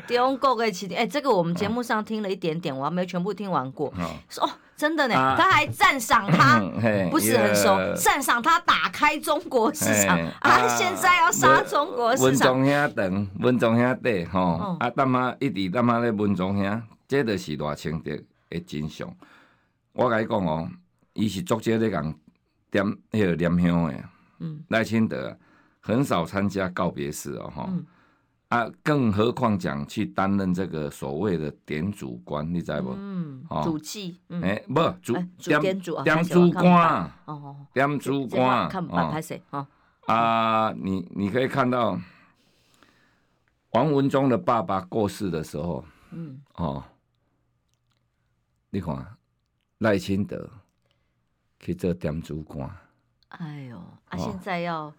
[0.07, 3.93] 中国的起点，哎，这个我们节目上听了一点点，我还没全部听完过。
[4.29, 4.51] 说哦。
[4.79, 6.61] 真的呢，他还赞赏他
[7.11, 10.69] 不是很熟，赞赏他打开中国市场啊！
[10.69, 12.61] 现在要杀中国市场。
[12.61, 18.17] 文忠兄等，文忠兄弟吼，啊，淡妈一直淡妈咧，文忠兄，这就是赖清德
[18.49, 19.13] 的真相。
[19.95, 20.71] 我甲你讲哦，
[21.13, 22.15] 伊是作者咧讲
[22.71, 23.95] 点迄个念香的，
[24.39, 25.37] 嗯，赖清德
[25.81, 27.69] 很少参加告别式哦，吼。
[28.49, 32.95] 啊，更何况讲去担任这个所谓的点主官，你知不？
[32.97, 35.13] 嗯，主祭，哎，不主
[35.45, 39.43] 点主点主官，哦，点主官，看板拍谁？
[40.07, 42.01] 啊，你你可以看到
[43.73, 46.83] 王文忠的爸爸过世的时候，嗯，哦，
[48.71, 49.15] 你看
[49.77, 50.49] 赖清德
[51.61, 52.71] 去做点主官，
[53.29, 54.91] 哎呦，啊，现在要。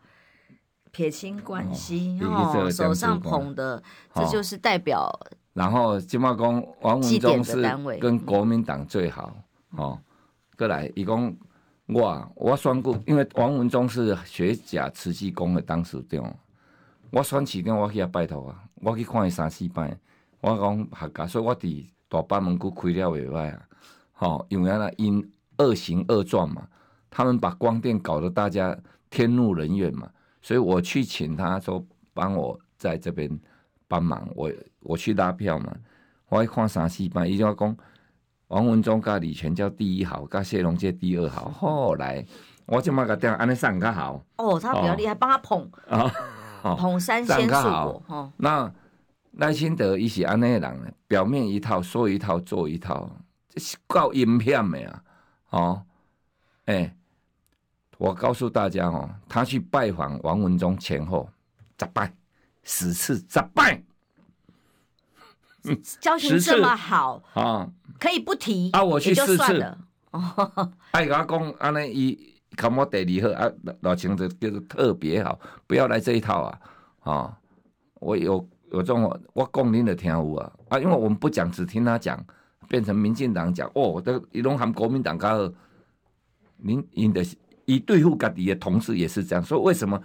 [1.00, 3.82] 撇清关系，哦，手上捧的，
[4.14, 5.10] 这就是代表。
[5.54, 7.62] 然后金茂公王文忠是
[8.02, 9.34] 跟国民党最好，
[9.78, 9.98] 哦，
[10.58, 11.34] 过来，伊讲
[11.86, 16.36] 我我选过，因为王文忠是学甲慈济宫的当时长，
[17.12, 19.98] 我选市长我去遐拜托啊，我去看伊三四摆，
[20.42, 23.62] 我讲客家，所以我伫大北门区开了袂歹啊，
[24.12, 26.68] 吼，因为那因恶行恶状嘛，
[27.10, 28.78] 他们把光电搞得大家
[29.10, 30.10] 天怒人怨嘛。
[30.42, 33.30] 所以我去请他说帮我在这边
[33.88, 35.76] 帮忙，我我去拉票嘛，
[36.30, 37.78] 我一看三四班，伊就讲
[38.48, 41.50] 王文忠甲李全教第一号，甲谢龙介第二号。
[41.50, 42.26] 后来
[42.66, 44.24] 我就嘛个这样安尼上较好。
[44.38, 46.12] 哦，他比较厉害，帮、哦、他捧啊，
[46.64, 48.04] 哦、捧三仙素果。
[48.08, 48.72] 哦，那
[49.34, 53.10] 赖清德伊是安尼的人，表面一套，说一套，做一套，
[53.50, 55.04] 这是够阴险的啊！
[55.52, 55.84] 哦，
[56.66, 56.96] 哎、欸，
[58.00, 61.30] 我告诉大家哦，他去拜访王文忠前后
[61.78, 62.12] 咋拜，
[62.64, 63.84] 十次咋拜。
[66.00, 68.82] 交情这么好啊，可以不提啊？
[68.82, 69.76] 我去四次
[70.12, 70.72] 哦。
[70.92, 76.60] 哎， 我讲安尼，伊看我第二好啊，老情的叫做特别好，不要来这一套啊！
[77.02, 77.38] 啊，
[77.96, 82.26] 我有有这种，我讲您的听有啊啊，因为我们不讲，只听他讲，
[82.70, 85.54] 变成民进党讲哦，这伊拢含国民党加二，
[86.56, 87.22] 您因的
[87.70, 90.02] 伊对付家己的同事也是这样，所以为什么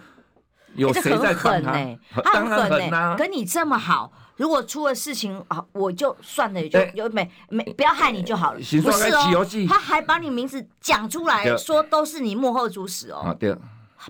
[0.74, 1.72] 有谁在看他？
[1.72, 4.12] 欸、他很狠呢、跟你这么好。
[4.36, 8.58] 如果出了事情啊，我就算了，也就有没没不要害你就好了。
[8.58, 13.18] 不是哦，他还把你名字讲出来说都是你幕后主使哦。
[13.20, 13.56] 啊，对，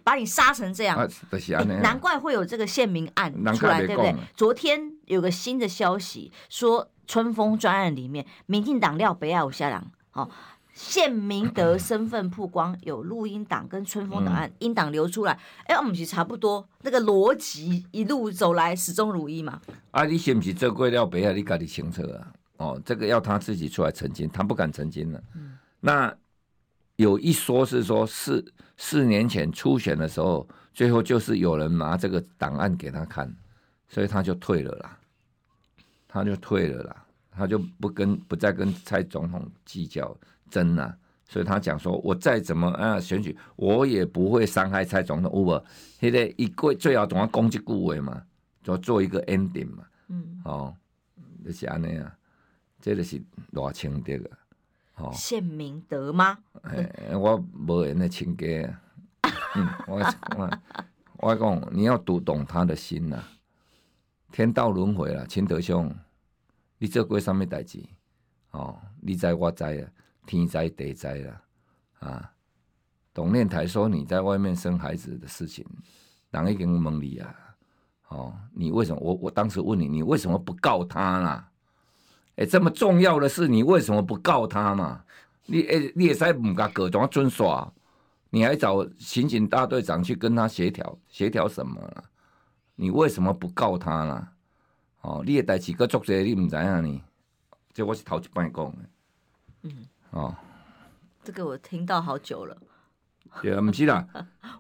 [0.03, 4.15] 把你杀成这样，啊就是欸、难怪会有这个宪民案出来，对不对？
[4.35, 10.29] 昨天有个新的消息说，春风专案里面，民进党廖北爱有下两哦。
[10.75, 15.33] 谢明德 身份曝光，有录音档跟春风档案音档流出来，
[15.67, 19.61] 哎、嗯，我们是差不多，那个逻辑一路走来始终如一嘛。
[19.93, 21.33] 啊，你是不是做过了别啊？
[21.33, 22.33] 你自己清楚啊。
[22.57, 25.23] 哦，这个要他自己出来澄清，他不敢澄清了。
[25.35, 26.13] 嗯、那
[26.97, 28.45] 有一说是说四
[28.77, 33.33] 四年前初选的时候，最后就是有人拿这个档案给他看，
[33.89, 34.99] 所以他就退了啦，
[36.09, 40.17] 他就退了啦，他就不跟不再跟蔡总统计较。
[40.55, 45.33] 真啊，所以他讲说，我再怎么啊选举，我也不会伤害蔡总统。
[45.35, 45.65] 有无？
[45.99, 48.23] 现在一个最好总要攻击顾问嘛，
[48.63, 49.85] 就做一个 ending 嘛。
[50.07, 50.77] 嗯，哦，
[51.45, 52.17] 就是安尼啊，
[52.81, 53.21] 这个是
[53.53, 54.39] 偌清德啊。
[54.99, 56.39] 哦，谢明德吗？
[56.63, 58.81] 欸、我无缘的亲家啊。
[59.57, 59.99] 嗯，我
[60.37, 60.51] 我
[61.17, 63.29] 我讲，你要读懂他的心呐、啊。
[64.31, 65.93] 天道轮回了，清德兄，
[66.79, 67.83] 你做过什么代志？
[68.53, 69.91] 哦，你知我知啊。
[70.27, 71.43] 天灾地灾了
[72.01, 72.31] 啊！
[73.13, 75.65] 董念台说你在外面生孩子的事情，
[76.31, 77.35] 人已经问你啊！
[78.09, 79.01] 哦，你为什么？
[79.01, 81.49] 我我当时问你，你为什么不告他啦？
[82.37, 85.05] 哎，这么重要的事，你为什么不告他嘛？
[85.47, 87.73] 你哎，你也在唔甲各种遵耍，
[88.31, 91.81] 你还找刑警大队长去跟他协调协调什么？
[92.75, 94.29] 你为什么不告他呢？
[95.03, 97.03] 哦，你的代志阁作者你唔知影呢？
[97.73, 98.79] 这我是头一摆讲的。
[99.63, 99.87] 嗯。
[100.15, 100.35] 哦，
[101.25, 102.57] 这个我听到好久了。
[103.43, 104.07] 对啊，不是啦，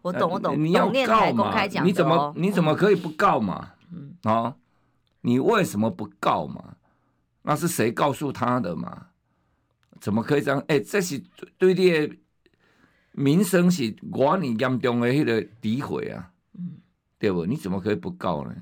[0.02, 0.60] 我 懂我懂。
[0.62, 1.64] 你要告嘛？
[1.84, 3.70] 你怎么你怎么可以不告嘛？
[3.92, 4.56] 嗯，哦，
[5.20, 6.74] 你为什么不告嘛？
[7.42, 9.06] 那是谁告诉他的嘛？
[10.00, 10.60] 怎么可以这样？
[10.66, 11.22] 哎，这是
[11.56, 12.16] 对你的
[13.12, 16.32] 名声是我你严重的那个诋毁啊！
[16.58, 16.72] 嗯，
[17.16, 17.46] 对不？
[17.46, 18.52] 你怎么可以不告呢？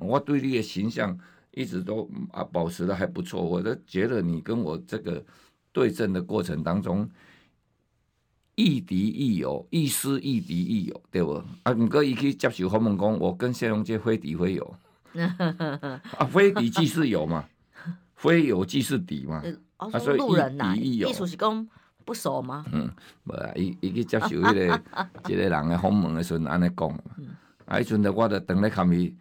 [0.00, 1.16] 我对你的形象
[1.52, 5.24] 一直都啊保持的还不错，我都觉得你跟我这个。
[5.74, 7.10] 对阵的过程当中，
[8.54, 11.42] 亦敌亦友，亦师亦敌亦友，对不？
[11.64, 14.76] 啊，毋过伊去接受访问讲，我跟谢龙介非敌非友，
[16.16, 17.44] 啊，非敌即是友嘛，
[18.14, 19.42] 非友即是敌嘛。
[19.78, 21.68] 啊，所以路人呐，意思是讲
[22.04, 22.64] 不熟吗？
[22.70, 22.88] 嗯，
[23.24, 24.82] 无啊，伊伊去接受迄个
[25.28, 26.88] 一个人的访问的时阵，安尼讲。
[27.66, 29.12] 啊，迄阵的我就等咧看伊，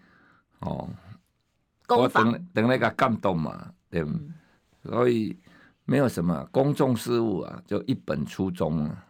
[0.59, 0.87] 哦，
[1.87, 4.05] 我等等咧甲感动嘛，对，
[4.83, 5.35] 所以。
[5.85, 9.05] 没有什么公众事务啊，就一本初衷啊，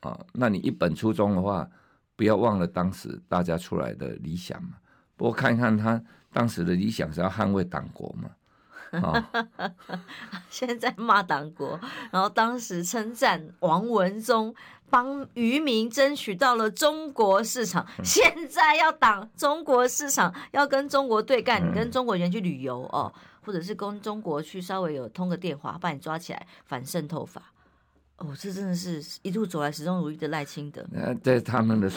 [0.00, 1.68] 啊，那你一本初衷的话，
[2.16, 4.70] 不要忘了当时大家出来的理想嘛。
[5.16, 9.30] 不过看看他当时的理想是要捍卫党国嘛，啊，
[10.48, 11.78] 现在骂党国，
[12.10, 14.54] 然后当时称赞王文忠
[14.90, 23.12] 帮渔民争取到了中国市场，现在要挡中国市场，要跟中国对干，你跟中国人去旅游哦。
[23.44, 27.52] 或者是跟中国去稍微有通个电话，把你抓起来反渗透法，
[28.16, 30.84] 哦，这真的是一路走来始终如一的赖清德。
[30.92, 31.90] 呃，在他们的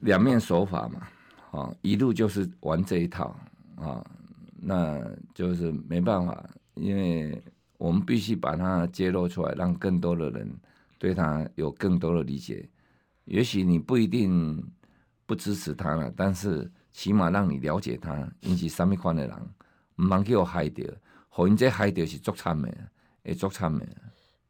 [0.00, 1.08] 两面手法嘛，
[1.50, 3.34] 啊，一路就是玩这一套
[3.76, 4.04] 啊，
[4.60, 7.42] 那就是没办法，因为
[7.76, 10.50] 我们必须把它揭露出来，让更多的人
[10.98, 12.68] 对他有更多的理解。
[13.24, 14.64] 也许你不一定
[15.26, 19.36] 不支持他了，但是起码让你了解他，引起什么款的人。
[19.98, 20.84] 唔茫去互害掉，
[21.28, 22.68] 互因这害掉是足惨的，
[23.24, 23.86] 会足惨的。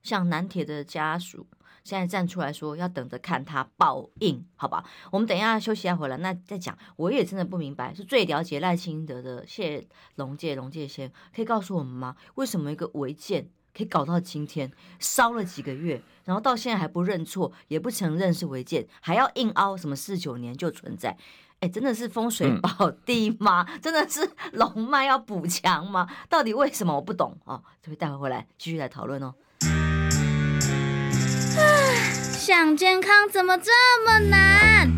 [0.03, 1.47] 像南铁的家属，
[1.85, 4.85] 现在站出来说要等着看他报应，好吧？
[5.11, 6.77] 我们等一下休息一下回来，那再讲。
[6.97, 12.17] 我也真的不明白，是最了解赖清德的谢龙介龙介先，可以告诉我们吗？
[12.37, 21.17] 为什么一个违建可以搞到今天烧了几个月，然后到现在还不认错，也不承认是违建，还要硬凹什么四九年就存在？
[21.61, 23.67] 哎，真的是风水宝地吗？
[23.69, 26.07] 嗯、 真的是龙脉要补强吗？
[26.29, 29.35] 到底为什么我不懂哦，这边待会回来继续来讨论哦。
[32.39, 33.73] 想健康怎么这
[34.07, 34.89] 么难？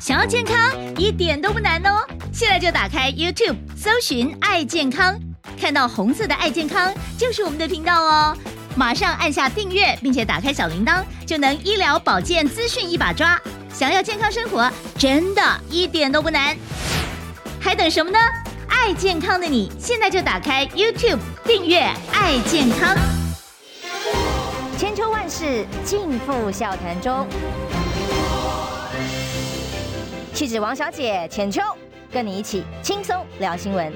[0.00, 0.56] 想要健康
[0.98, 2.04] 一点都不难哦！
[2.32, 5.16] 现在就打开 YouTube 搜寻“爱健康”，
[5.56, 8.36] 看到红色的“爱健康”就是我们的频道哦。
[8.76, 13.40] 马上按下订阅，并且打开小铃铛，就能医疗保健资讯一把抓。
[13.74, 16.56] 想要健康生活，真的一点都不难，
[17.60, 18.16] 还等什么呢？
[18.68, 21.80] 爱健康的你，现在就打开 YouTube 订阅
[22.14, 22.96] “爱健康”。
[24.78, 27.26] 千秋万世尽付笑谈中，
[30.32, 31.60] 气质王小姐浅秋，
[32.12, 33.92] 跟你一起轻松聊新闻。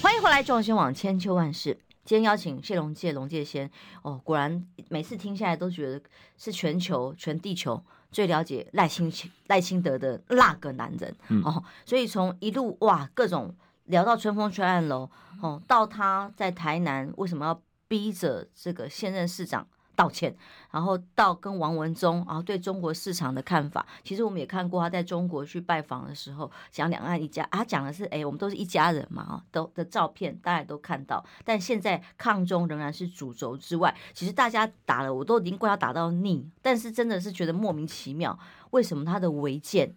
[0.00, 1.76] 欢迎回来，中新网千秋万世。
[2.04, 3.70] 今天邀请谢龙介龙介先
[4.02, 6.02] 哦，果然每次听下来都觉得
[6.36, 9.10] 是全球全地球最了解赖清
[9.46, 13.54] 赖清德的那个男人、嗯、哦，所以从一路哇各种
[13.86, 19.66] 聊到春风吹暗楼哦，到他在台南为什么要逼着这个现任市长。
[19.96, 20.34] 道歉，
[20.70, 31.24] 然后到跟王文忠，然后对中国市场的看法，其实我们也看过他在中国去拜访的时候讲两岸一家，他讲的是哎，我们都是一家人嘛，啊，都的照片大家都看到。
[31.44, 38.38] 但现在抗中仍然是主轴之外，其实大家打了，我都已经快要打到腻，但是真的是觉得莫名其妙，
[38.70, 39.94] 为什么他的违建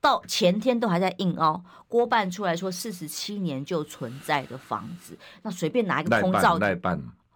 [0.00, 1.62] 到前天都还在硬凹？
[1.86, 6.58] 郭办出来说四十七年就存在的房子，那随便拿一个空照。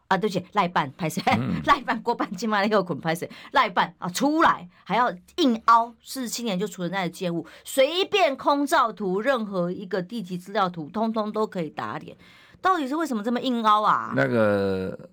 [0.09, 1.21] 啊，对不起，赖办拍摄，
[1.67, 3.95] 赖办过半斤嘛，那个捆拍摄，赖办。
[3.99, 12.17] 啊，出来还要硬凹四十七年就存在的建物，随便空照图，任何一个地籍资料图，通通都可以打脸。
[12.61, 14.13] 到底是为什么这么硬凹啊？
[14.15, 15.09] 那个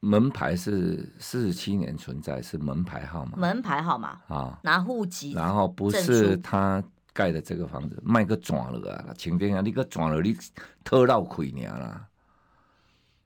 [0.00, 10.36] 门牌是四十七年存在，是门牌号码，门牌号码啊，拿户籍，然后不是他盖的这个房子，卖个转了啊，前天啊，你个转了，你
[10.84, 12.06] 偷漏亏你啦。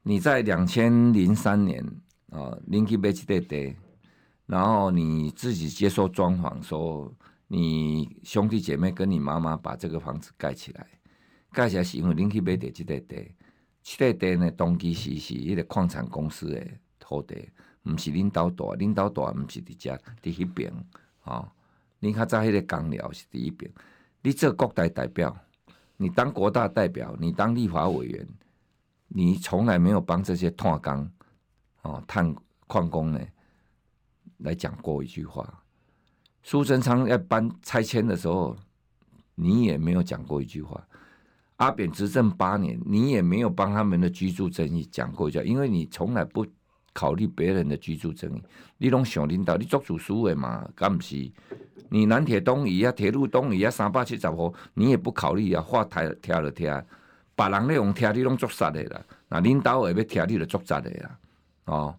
[0.09, 1.85] 你在两千零三年
[2.31, 3.77] 啊，林基贝奇对对，
[4.47, 7.13] 然后你自己接受装潢说，
[7.47, 10.87] 你兄弟姐妹跟你妈妈把这个房子盖起来，
[11.53, 13.35] 盖起来是因为林基贝对奇对对，
[13.83, 16.67] 奇对对呢，东基是是一个矿产公司的
[16.99, 17.47] 土地，
[17.83, 20.73] 不是领导大，领导大不是伫遮伫迄边
[21.21, 21.47] 啊，
[21.99, 23.71] 你较早迄个工寮是伫迄边，
[24.23, 25.37] 你做国代代表，
[25.99, 28.27] 你当国大代表，你当立法委员。
[29.09, 31.11] 你从来没有帮这些矿工、
[31.83, 32.35] 哦探
[32.67, 33.21] 矿工呢
[34.39, 35.63] 来讲过一句话。
[36.43, 38.57] 苏贞昌要搬拆迁的时候，
[39.35, 40.87] 你也没有讲过一句话。
[41.57, 46.47] 阿扁执政八年，你也没有帮他们的居住争议讲过一句，因为你从来不
[46.93, 48.43] 考虑别人的居住争议。
[48.77, 50.69] 你拢想领导，你做主书的嘛？
[50.75, 51.31] 敢不是？
[51.89, 55.61] 你南铁东移啊，铁路东移啊，三百七十户，你也不考虑啊？
[55.63, 56.85] 话台跳了跳。
[57.39, 61.18] 别人咧用听你拢作杀的啦，那领导也要听你的作杀的啦，
[61.66, 61.95] 哦，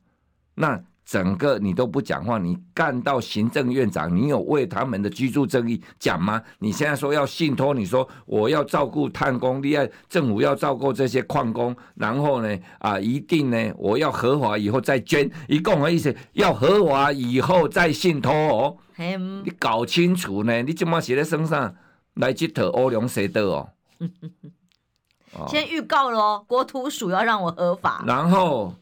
[0.56, 6.44] 那整个你都不讲话，你干到行政院长，你有为他们的居住正义讲吗？
[6.60, 21.74] 你现在说要信托，你说我要照顾碳工，另外政府要照顾这些矿工，然后呢，啊，一定呢，我要合法以后再捐，一共的意思要合法以后再信托哦，你搞清楚呢，你怎么写在身上
[22.16, 23.70] 来这套欧阳蛇的哦。
[25.48, 28.74] 先预告喽，国土署要让我合法，然后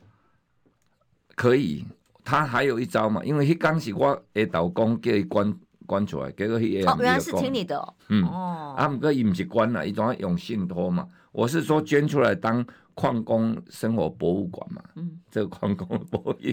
[1.35, 1.85] 可以，
[2.23, 5.53] 他还有一招嘛，因为迄当时我诶导公叫伊关
[5.85, 8.23] 关出来，结果迄个哦，原来是听你的哦，嗯。
[8.25, 16.45] 哦，啊，毋过伊毋是关啦，伊总要用信托嘛，我是说捐出来当矿工生活博物馆嘛，嗯，这个矿工博物馆，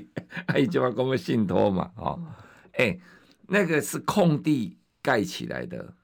[0.47, 2.21] 啊，伊就要讲个信托嘛，哦，
[2.73, 3.01] 哎、欸，
[3.47, 5.95] 那个是空地盖起来的，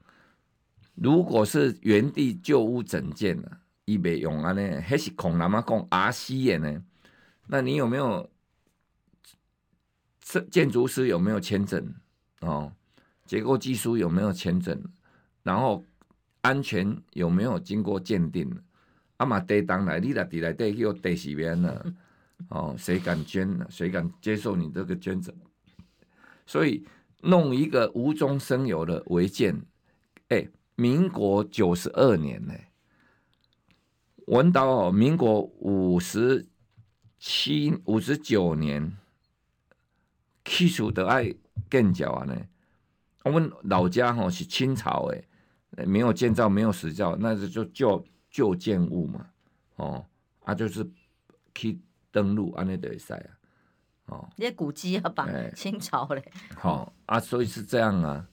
[0.95, 3.57] 如果是原地旧屋整建了。
[3.85, 6.83] 伊袂用安尼，迄是空人嘛讲阿西诶呢？
[7.47, 8.29] 那你有没有
[10.49, 11.93] 建筑师有没有签证？
[12.41, 12.71] 哦，
[13.25, 14.81] 结构技术有没有签证？
[15.43, 15.83] 然后
[16.41, 18.49] 安全有没有经过鉴定？
[19.17, 21.83] 啊嘛地当来，你来地来地有地是边呢？
[22.49, 23.67] 哦，谁敢捐呢？
[23.69, 25.35] 谁敢接受你这个捐赠？
[26.45, 26.85] 所以
[27.21, 29.61] 弄一个无中生有的违建，
[30.29, 32.53] 哎、民国九十二年呢？
[34.27, 36.47] 文岛哦，民国五十
[37.19, 38.97] 七五十九年，
[40.45, 41.33] 起初的爱
[41.69, 42.35] 建教啊呢。
[43.23, 49.27] 我们老家吼是清朝诶，没有建造，没有石造，那是就旧旧建物嘛。
[49.75, 50.05] 哦，
[50.43, 50.89] 啊，就是
[51.53, 51.79] 去
[52.11, 53.29] 登陆安尼的赛啊。
[54.07, 56.31] 哦，那些古迹啊，吧清朝嘞。
[56.55, 58.27] 好、哦、啊，所以是这样啊。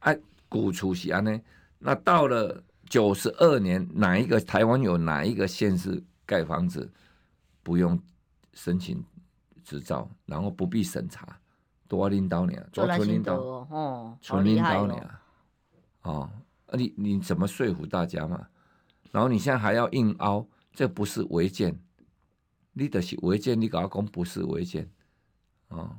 [0.00, 1.40] 哎、啊，古厝是安尼。
[1.78, 6.92] 那到了九十二年，哪一个台湾有哪一个县市盖房子
[7.62, 7.98] 不用
[8.52, 9.02] 申请
[9.64, 11.40] 执照，然后不必审查？
[11.88, 12.66] 多领导你啊？
[12.70, 15.22] 多纯领导哦，纯领导你啊？
[16.02, 16.30] 哦，
[16.74, 18.46] 你你怎么说服大家嘛？
[19.10, 21.80] 然后你现在还要硬凹，这不是违建，
[22.74, 24.86] 你的是违建，你搞讲不是违建，
[25.68, 25.96] 哦，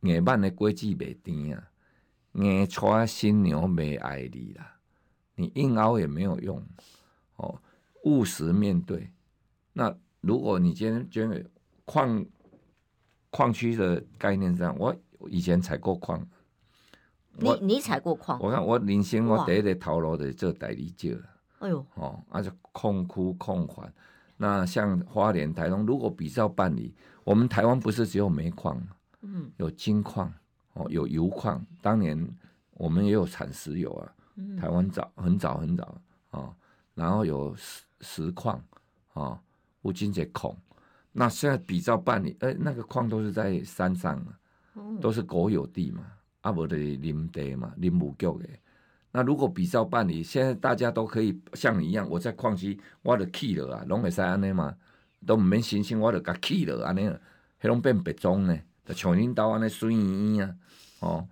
[0.00, 1.70] 硬板的规矩没定啊，
[2.34, 4.76] 硬娶新娘没爱你啦，
[5.36, 6.62] 你硬凹也没有用，
[7.36, 7.60] 哦，
[8.04, 9.10] 务实面对。
[9.72, 11.44] 那如果你今天觉得
[11.84, 12.24] 矿
[13.30, 14.94] 矿区的概念这样，我
[15.28, 16.26] 以前采过矿。
[17.36, 18.38] 你你采过矿？
[18.40, 21.22] 我看我人生我第一个头路的做代理就了。
[21.58, 23.92] 哎呦，哦，而且矿窟矿环，
[24.36, 28.80] 那像花莲、台东，如果比照办理，我们台湾不是只有煤矿，
[29.22, 30.32] 嗯，有金矿，
[30.74, 31.64] 哦，有油矿。
[31.82, 32.28] 当年
[32.74, 36.00] 我们也有产石油啊，嗯、台湾早很早很早
[36.30, 36.54] 啊，
[36.94, 38.62] 然后有石石矿
[39.12, 39.40] 啊，
[39.82, 40.54] 五金节矿。
[41.12, 44.20] 那现在比照办理，哎、欸，那个矿都是在山上，
[45.00, 46.04] 都是国有地嘛，
[46.40, 48.48] 啊，不的林地嘛，林务局的。
[49.12, 54.74] 那如果比照办理，现在大家都可以像你一样，我在矿区，我就起了啊，拢会使安尼嘛，
[55.24, 57.08] 都唔免申请，我就甲去了安尼，
[57.58, 58.62] 还拢变别种呢，就
[58.92, 60.54] 像恁兜安尼水泥啊，
[61.00, 61.28] 哦，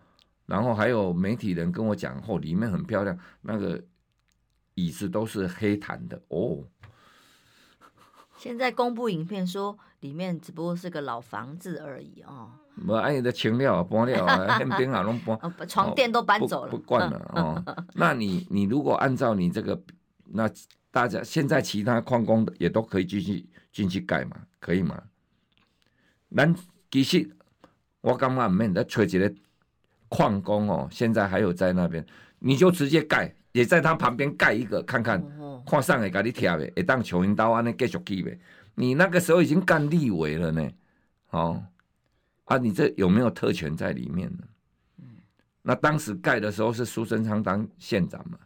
[0.46, 3.82] 然后还有媒体人跟我讲，哦，里面很漂亮，那个
[4.74, 6.64] 椅子都是黑檀的哦。
[8.38, 12.50] 现在公布影片说里面只不过是个老房子而已哦。
[12.76, 15.38] 无爱的清了搬了啊，现边啊拢搬，
[15.68, 17.62] 床垫都搬走了，不惯了哦。
[17.94, 19.80] 那你你如果按照你这个，
[20.24, 20.50] 那
[20.90, 25.02] 大家现在其他矿工也都可以进去进去盖嘛，可以吗？
[26.34, 26.54] 咱
[26.90, 27.36] 其实
[28.02, 29.34] 我感觉唔免再找一个
[30.08, 32.04] 矿工哦，现在还有在那边，
[32.38, 35.20] 你就直接盖，也在他旁边盖一个看看。
[35.64, 38.36] 看上会给你贴的，会当像因刀安尼继续去呗。
[38.74, 40.68] 你那个时候已经干立委了呢，
[41.30, 41.62] 哦，
[42.46, 44.38] 啊，你这有没有特权在里面呢？
[45.62, 48.38] 那当时盖的时候是苏贞昌当县长嘛，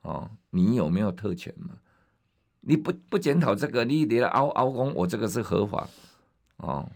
[0.00, 1.74] 哦，你有没有特权嘛？
[2.62, 5.86] 你不不检讨这个，你连凹凹工，我这个是合法，
[6.56, 6.90] 哦，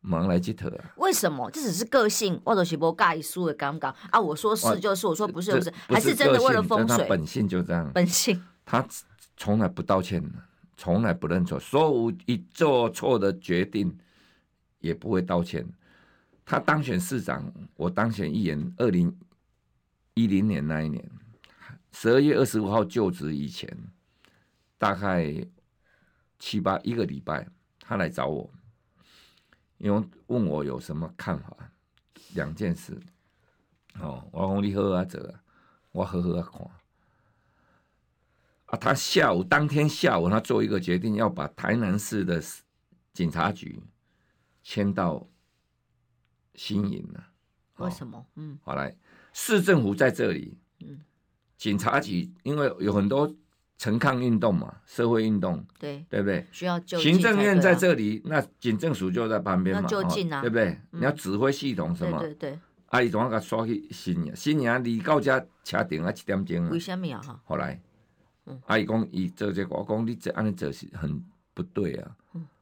[0.00, 0.94] 忙来去特啊？
[0.96, 1.50] 为什么？
[1.50, 4.20] 这只是个性，我都是不介意输的尴尬啊！
[4.20, 7.06] 我说是就是，我说不是不是，还是真的为了风水？
[7.08, 8.42] 本性就这样，本性。
[8.64, 8.86] 他
[9.36, 10.22] 从来不道歉，
[10.76, 13.96] 从来不认错，所有一做错的决定
[14.78, 15.66] 也不会道歉。
[16.44, 19.14] 他当选市长，我当选议员，二零
[20.14, 21.04] 一零年那一年，
[21.92, 23.68] 十二月二十五号就职以前，
[24.78, 25.34] 大概
[26.38, 27.46] 七八一个礼拜，
[27.80, 28.48] 他来找我，
[29.78, 31.56] 因为问我有什么看法，
[32.34, 32.98] 两件事。
[34.00, 35.34] 哦，我讲你好啊，这
[35.92, 36.70] 我好好啊看。
[38.66, 42.42] 啊，他下午当天下午，他做一个决定，要把台南市的
[43.12, 43.82] 警察局
[44.62, 45.26] 迁到
[46.54, 47.28] 新营了。
[47.76, 48.26] 为什么？
[48.34, 48.96] 嗯，好来，
[49.32, 51.00] 市政府在这里，嗯，
[51.56, 53.32] 警察局因为有很多
[53.78, 56.46] 陈抗运动嘛，社会运动，对，对不对？
[56.52, 60.78] 需要就行政院在这里，那警政署就在旁边嘛，就近啊，对不对？
[60.90, 62.18] 你要指挥系统什么？
[62.18, 62.58] 对对。
[62.88, 66.70] 阿姨总要给刷去新营，新营离到家车停啊一点钟啊。
[66.70, 67.22] 为什么啊？
[67.22, 67.80] 哈，后来。
[68.64, 71.22] 阿姨讲，伊做这个，我讲你这安尼做是很
[71.52, 72.16] 不对啊。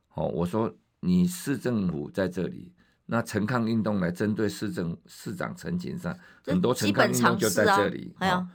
[0.09, 2.73] 好，我说你市政府在这里，
[3.07, 6.13] 那陈抗运动来针对市政市长陈情上，
[6.45, 8.13] 很多陈抗运动就在这里。
[8.19, 8.49] 系啊，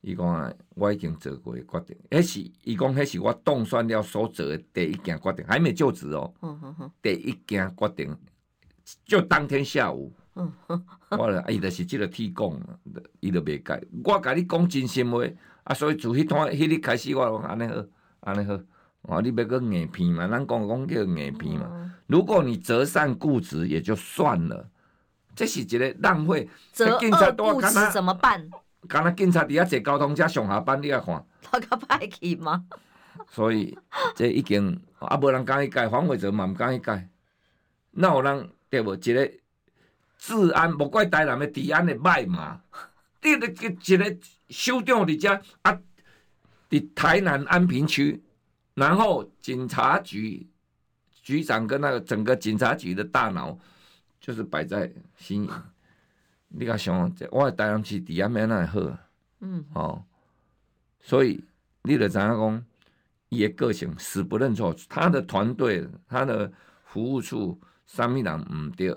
[0.00, 6.32] 伊讲啊，我已经做过决定，迄是伊讲，迄是我当选了所做的第一件决定，还没就职哦。
[7.02, 8.16] 第一件决定
[9.04, 10.12] 就当天下午。
[11.10, 12.60] 我了，伊就是即个铁讲，
[13.18, 13.82] 伊都未改。
[14.04, 15.18] 我甲你讲真心话。
[15.64, 17.84] 啊，所以就迄段迄日开始，我讲安尼好，
[18.20, 18.58] 安尼好，
[19.02, 21.68] 哦，你要个硬片嘛，咱讲讲叫硬片嘛。
[21.70, 24.66] 嗯、如果你择善固执也就算了，
[25.34, 26.48] 这是一个浪费。
[26.72, 28.48] 择恶固执怎么办？
[28.86, 31.26] 刚才警察伫遐坐交通车上下班，你来看。
[31.42, 32.64] 他个歹去吗？
[33.30, 33.76] 所以
[34.14, 37.08] 这已经啊，无人敢去改，黄伟哲嘛毋敢去改。
[37.90, 38.94] 那有人对无？
[38.94, 39.30] 一个
[40.16, 42.60] 治安，无怪台南的治安的歹嘛。
[43.22, 44.16] 你个一个
[44.48, 45.80] 首长伫遮啊，
[46.70, 48.22] 伫台南安平区
[48.74, 50.48] 然后警察局
[51.22, 53.58] 局长跟那个整个警察局的大脑
[54.20, 55.50] 就是摆在新营。
[56.48, 58.80] 你甲想，我诶台南市治安免那好，
[59.40, 60.02] 嗯，哦，
[61.00, 61.44] 所以
[61.82, 62.64] 你就知影讲，
[63.28, 66.50] 伊诶个性死不认错，他的团队、他的
[66.84, 68.90] 服务处，啥物人毋对，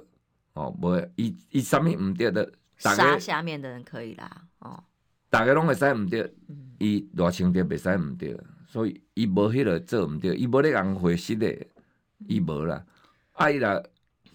[0.54, 4.82] 哦，无，伊伊啥物毋对的，杀下面的人可以啦，哦，
[5.30, 6.34] 大家拢会使毋对，
[6.80, 11.54] 伊偌清着袂使毋对，所以伊无迄个做毋对，伊无咧人回失的，
[12.28, 12.84] 伊无啦，
[13.34, 13.84] 啊伊啦，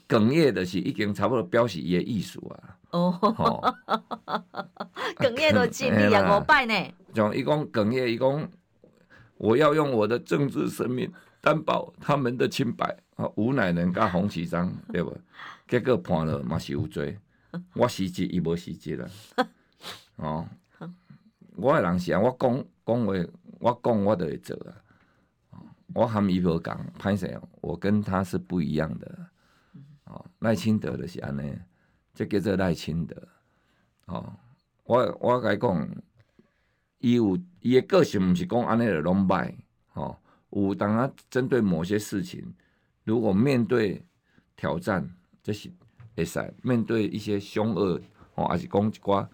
[0.06, 2.75] 哽咽的是已经差不多表示伊诶意思啊。
[2.90, 3.12] 哦，
[5.16, 6.74] 哽咽都尽力啊，五拜呢。
[7.12, 8.48] 讲伊讲哽咽，伊讲
[9.36, 13.28] 我要用我的政治生命担保他们的清白啊。
[13.36, 15.16] 吴乃仁甲洪启章 对不？
[15.68, 17.18] 结果判了嘛是有罪，
[17.74, 19.10] 我失职伊无失职了。
[20.16, 20.46] 哦，
[21.56, 23.12] 我的人是啊，我讲讲话，
[23.58, 24.72] 我讲我就会做啊。
[25.94, 29.18] 我含伊无讲，歹势，我跟他是不一样的。
[30.04, 31.52] 哦，赖清德的是安尼。
[32.16, 33.14] 这叫做赖清德，
[34.06, 34.32] 哦，
[34.84, 35.88] 我我甲伊讲，
[36.98, 39.52] 伊有伊的个性，毋是讲安尼的拢歹，
[39.92, 40.16] 哦，
[40.48, 42.54] 有当他针对某些事情，
[43.04, 44.02] 如果面对
[44.56, 45.06] 挑战，
[45.42, 45.70] 这是
[46.16, 48.00] 会使面对一些凶恶，
[48.34, 49.26] 哦，还是讲一寡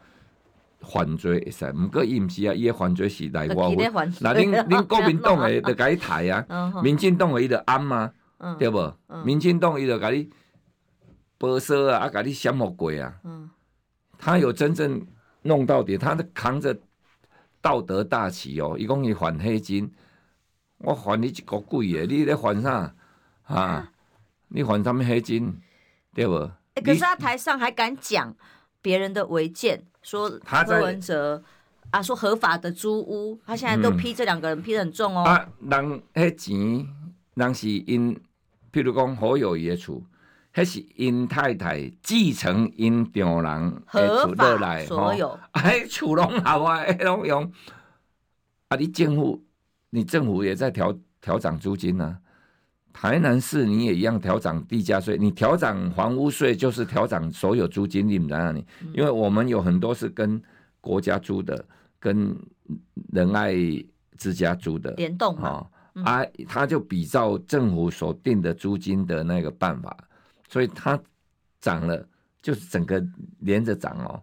[0.80, 3.72] 犯罪会使，毋过伊毋是啊，伊的犯罪是来我，
[4.20, 8.12] 那恁恁国民党的 就甲伊抬啊，民进党的伊就暗嘛，
[8.58, 8.98] 对无？
[9.24, 10.28] 民进党伊就甲你。
[11.42, 13.12] 波色啊，啊，甲你什么鬼啊？
[13.24, 13.50] 嗯，
[14.16, 15.04] 他有真正
[15.42, 16.78] 弄到底，他扛着
[17.60, 18.76] 道德大旗哦。
[18.78, 19.92] 伊讲伊反黑金，
[20.78, 22.06] 我还你一个鬼耶！
[22.08, 22.94] 你咧还啥
[23.42, 23.90] 啊？
[24.50, 25.60] 你还什么黑金？
[26.14, 26.48] 对不？
[26.74, 28.32] 欸、可是他台上还敢讲
[28.80, 31.42] 别人的违建，说柯文哲
[31.90, 35.24] 啊，说合法的租屋，他现在都批这两个人批得很重哦。
[35.26, 36.86] 嗯、啊，人迄钱，
[37.34, 38.14] 人是因，
[38.72, 40.00] 譬如讲好友宜的厝。
[40.54, 47.50] 迄是因太太继承因丈人的厝落来，所有， 哎，厝拢好啊， 拢用。
[48.68, 49.42] 啊，你政府，
[49.90, 52.18] 你政府也在调调涨租金呢、啊。
[52.92, 58.66] 台南市你也一样调涨地价税，你调涨房屋税就是调涨所有租金，你们在哪里？
[58.92, 60.40] 因为我们有很多是跟
[60.82, 61.64] 国家租的，
[61.98, 62.36] 跟
[63.10, 63.54] 仁爱
[64.18, 69.96] 之家租的联动嘛，啊，嗯、啊，他就比照政府所定的租金的那个办法。
[70.52, 71.00] 所以它
[71.62, 72.06] 涨了，
[72.42, 73.02] 就是整个
[73.38, 74.22] 连着涨哦，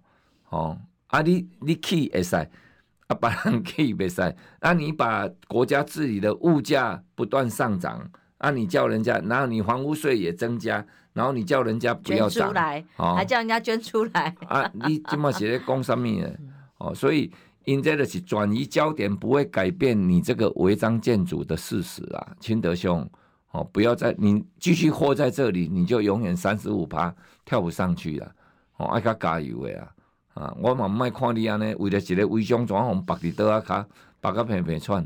[0.50, 4.22] 哦，啊你你起会使，啊别人起袂使，
[4.60, 8.08] 啊你把国家治理的物价不断上涨，
[8.38, 16.40] 啊你叫人家，然后你房屋税也增加，然后你叫人家不要涨，来，哦、还叫人家捐出来，啊你这么写在讲上面，
[16.78, 17.34] 哦，所以
[17.66, 23.10] 因这个是转移焦点，不会改变你这个违章建筑的事实啊，清德兄。
[23.52, 28.32] 哦，不要再你继续活在这里，你就永远三十五趴跳不上去了。
[28.78, 29.92] 哦，爱较加油的啊！
[30.36, 33.88] 啊，我嘛唔爱看你安尼，为了一个违章，怎样红白的倒啊卡，
[34.22, 35.04] 白个平平串。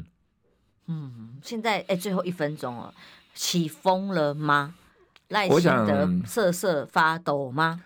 [0.87, 2.93] 嗯，现在哎、欸，最后一分钟哦，
[3.33, 4.75] 起风了吗？
[5.29, 7.81] 赖清德瑟瑟发抖吗？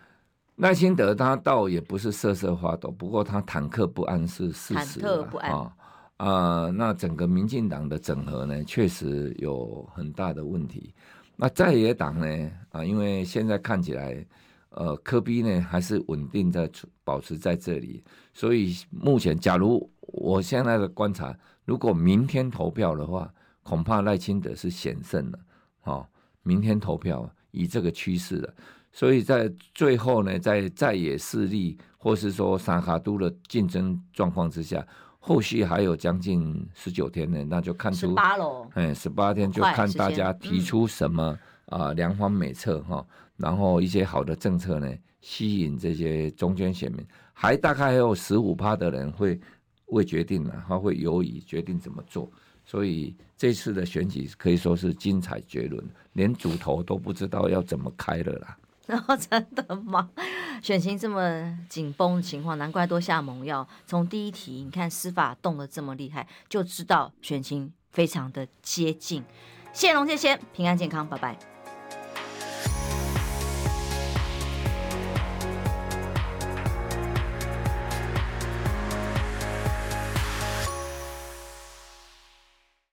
[0.55, 4.99] 赖清德他倒也不是瑟瑟发抖，不过他忐忑不安是事实。
[4.99, 5.51] 忐忑不安。
[5.51, 5.71] 哦
[6.17, 10.91] 啊、那整个民进党的整合呢，确实有很大的问题。
[11.35, 14.25] 那在野党呢，啊，因为现在看起来，
[14.69, 16.67] 呃，柯 P 呢还是稳定在
[17.03, 18.03] 保持在这里，
[18.33, 25.39] 所以目前，假如我现在的观察，如果明天投票的话，恐怕赖清德是险胜了。
[25.81, 26.07] 好、哦，
[26.41, 28.51] 明天投票以这个趋势了，
[28.91, 34.83] 所以在最后呢，在在野势力或是说三脚督的竞争状况之下。
[35.27, 43.05] 后续还有将近十九天呢，那就看出十八喽，哎，十八天就看大家提出什么啊良方美策哈，
[43.35, 49.37] 然后一些好的政策呢，吸引这些中间选民，还大概还有十五趴的人会
[49.87, 52.31] 未决定呢，他会犹豫决定怎么做，
[52.63, 58.57] 所以这次的选举可以说是精彩绝伦，连主头都不知道要怎么开了啦。
[58.87, 60.09] 然后真的吗？
[60.63, 63.67] 选情这么紧绷的情况，难怪都下猛药。
[63.85, 69.23] 从第一题，你看司法动得这么厉害，就知道选情非常的接近。
[69.73, 71.37] 谢谢龙先生，平安健康，拜拜。